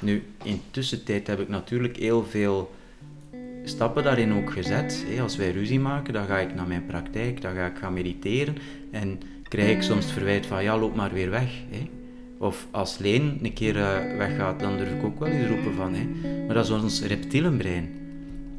nu, 0.00 0.22
in 0.42 0.60
tussentijd 0.70 1.26
heb 1.26 1.40
ik 1.40 1.48
natuurlijk 1.48 1.96
heel 1.96 2.24
veel 2.24 2.74
stappen 3.64 4.02
daarin 4.02 4.32
ook 4.32 4.52
gezet. 4.52 5.04
Hè? 5.08 5.22
Als 5.22 5.36
wij 5.36 5.50
ruzie 5.50 5.80
maken, 5.80 6.12
dan 6.12 6.26
ga 6.26 6.38
ik 6.38 6.54
naar 6.54 6.66
mijn 6.66 6.86
praktijk, 6.86 7.40
dan 7.40 7.54
ga 7.54 7.66
ik 7.66 7.78
gaan 7.78 7.92
mediteren. 7.92 8.56
En 8.90 9.20
krijg 9.48 9.76
ik 9.76 9.82
soms 9.82 10.04
het 10.04 10.12
verwijt 10.12 10.46
van 10.46 10.62
ja, 10.62 10.78
loop 10.78 10.94
maar 10.94 11.12
weer 11.12 11.30
weg. 11.30 11.50
Hè? 11.70 11.90
Of 12.38 12.66
als 12.70 12.98
Leen 12.98 13.38
een 13.42 13.52
keer 13.52 13.76
uh, 13.76 14.16
weggaat, 14.16 14.60
dan 14.60 14.76
durf 14.76 14.90
ik 14.90 15.04
ook 15.04 15.18
wel 15.18 15.28
eens 15.28 15.48
roepen 15.48 15.74
van. 15.74 15.94
Hè. 15.94 16.04
Maar 16.46 16.54
dat 16.54 16.64
is 16.64 16.70
ons 16.70 17.02
reptielenbrein. 17.02 17.88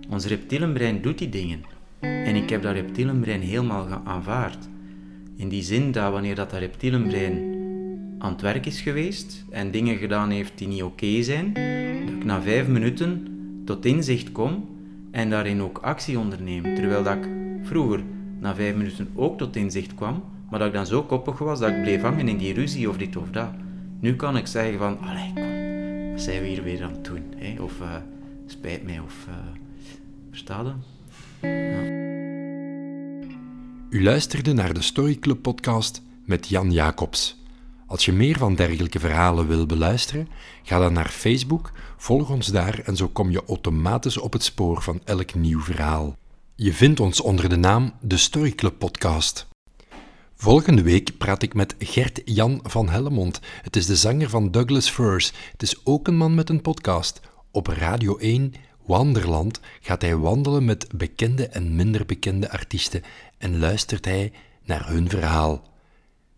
Ons 0.09 0.25
reptielenbrein 0.25 1.01
doet 1.01 1.17
die 1.17 1.29
dingen. 1.29 1.63
En 1.99 2.35
ik 2.35 2.49
heb 2.49 2.61
dat 2.61 2.73
reptielenbrein 2.73 3.41
helemaal 3.41 4.01
aanvaard. 4.03 4.57
In 5.35 5.49
die 5.49 5.63
zin 5.63 5.91
dat 5.91 6.11
wanneer 6.11 6.35
dat, 6.35 6.51
reptielenbrein 6.51 7.53
aan 8.19 8.31
het 8.31 8.41
werk 8.41 8.65
is 8.65 8.81
geweest 8.81 9.45
en 9.49 9.71
dingen 9.71 9.97
gedaan 9.97 10.29
heeft 10.29 10.57
die 10.57 10.67
niet 10.67 10.83
oké 10.83 11.23
zijn, 11.23 11.53
dat 11.53 12.13
ik 12.13 12.23
na 12.23 12.41
vijf 12.41 12.67
minuten 12.67 13.27
tot 13.65 13.85
inzicht 13.85 14.31
kom 14.31 14.69
en 15.11 15.29
daarin 15.29 15.61
ook 15.61 15.77
actie 15.77 16.19
onderneem. 16.19 16.63
Terwijl 16.63 17.03
dat 17.03 17.15
ik 17.15 17.27
vroeger 17.63 18.03
na 18.39 18.55
vijf 18.55 18.75
minuten 18.75 19.07
ook 19.15 19.37
tot 19.37 19.55
inzicht 19.55 19.95
kwam, 19.95 20.23
maar 20.49 20.59
dat 20.59 20.67
ik 20.67 20.73
dan 20.73 20.85
zo 20.85 21.03
koppig 21.03 21.37
was 21.37 21.59
dat 21.59 21.69
ik 21.69 21.81
bleef 21.81 22.01
hangen 22.01 22.27
in 22.27 22.37
die 22.37 22.53
ruzie 22.53 22.89
of 22.89 22.97
dit 22.97 23.15
of 23.15 23.29
dat. 23.29 23.49
Nu 23.99 24.15
kan 24.15 24.37
ik 24.37 24.47
zeggen 24.47 24.77
van, 24.77 24.99
allee, 24.99 25.31
kom, 25.33 26.11
wat 26.11 26.21
zijn 26.21 26.41
we 26.41 26.47
hier 26.47 26.63
weer 26.63 26.83
aan 26.83 26.91
het 26.91 27.05
doen? 27.05 27.23
Hè? 27.35 27.61
Of 27.61 27.79
uh, 27.81 27.95
spijt 28.45 28.83
mij, 28.83 28.99
of 28.99 29.25
uh, 29.29 29.35
verstaat 30.29 30.65
ja. 31.41 31.94
U 33.95 34.03
luisterde 34.03 34.53
naar 34.53 34.73
de 34.73 34.81
Story 34.81 35.15
Club 35.15 35.41
podcast 35.41 36.01
met 36.25 36.47
Jan 36.47 36.71
Jacobs. 36.71 37.37
Als 37.87 38.05
je 38.05 38.11
meer 38.11 38.37
van 38.37 38.55
dergelijke 38.55 38.99
verhalen 38.99 39.47
wil 39.47 39.65
beluisteren, 39.65 40.27
ga 40.63 40.79
dan 40.79 40.93
naar 40.93 41.09
Facebook, 41.09 41.71
volg 41.97 42.29
ons 42.29 42.47
daar 42.47 42.79
en 42.79 42.95
zo 42.95 43.07
kom 43.07 43.31
je 43.31 43.43
automatisch 43.47 44.17
op 44.17 44.33
het 44.33 44.43
spoor 44.43 44.81
van 44.81 45.01
elk 45.03 45.33
nieuw 45.33 45.61
verhaal. 45.61 46.17
Je 46.55 46.73
vindt 46.73 46.99
ons 46.99 47.21
onder 47.21 47.49
de 47.49 47.55
naam 47.55 47.93
de 48.01 48.17
Story 48.17 48.51
Club 48.51 48.79
podcast. 48.79 49.47
Volgende 50.33 50.81
week 50.81 51.17
praat 51.17 51.41
ik 51.41 51.53
met 51.53 51.75
Gert-Jan 51.79 52.59
van 52.63 52.89
Hellemond. 52.89 53.39
Het 53.61 53.75
is 53.75 53.85
de 53.85 53.95
zanger 53.95 54.29
van 54.29 54.51
Douglas 54.51 54.89
Firs. 54.89 55.33
Het 55.51 55.61
is 55.61 55.85
ook 55.85 56.07
een 56.07 56.17
man 56.17 56.35
met 56.35 56.49
een 56.49 56.61
podcast. 56.61 57.21
Op 57.51 57.67
Radio 57.67 58.17
1 58.17 58.53
Wanderland 58.85 59.59
gaat 59.81 60.01
hij 60.01 60.15
wandelen 60.15 60.65
met 60.65 60.87
bekende 60.95 61.47
en 61.47 61.75
minder 61.75 62.05
bekende 62.05 62.51
artiesten 62.51 63.01
en 63.37 63.59
luistert 63.59 64.05
hij 64.05 64.31
naar 64.63 64.87
hun 64.87 65.09
verhaal. 65.09 65.63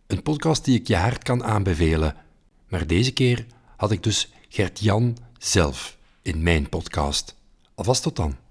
Een 0.07 0.21
podcast 0.21 0.65
die 0.65 0.79
ik 0.79 0.87
je 0.87 0.95
hard 0.95 1.23
kan 1.23 1.43
aanbevelen. 1.43 2.15
Maar 2.67 2.87
deze 2.87 3.13
keer 3.13 3.45
had 3.77 3.91
ik 3.91 4.03
dus 4.03 4.31
Gert-Jan 4.49 5.17
zelf 5.37 5.97
in 6.21 6.43
mijn 6.43 6.69
podcast. 6.69 7.35
Alvast 7.75 8.03
tot 8.03 8.15
dan. 8.15 8.46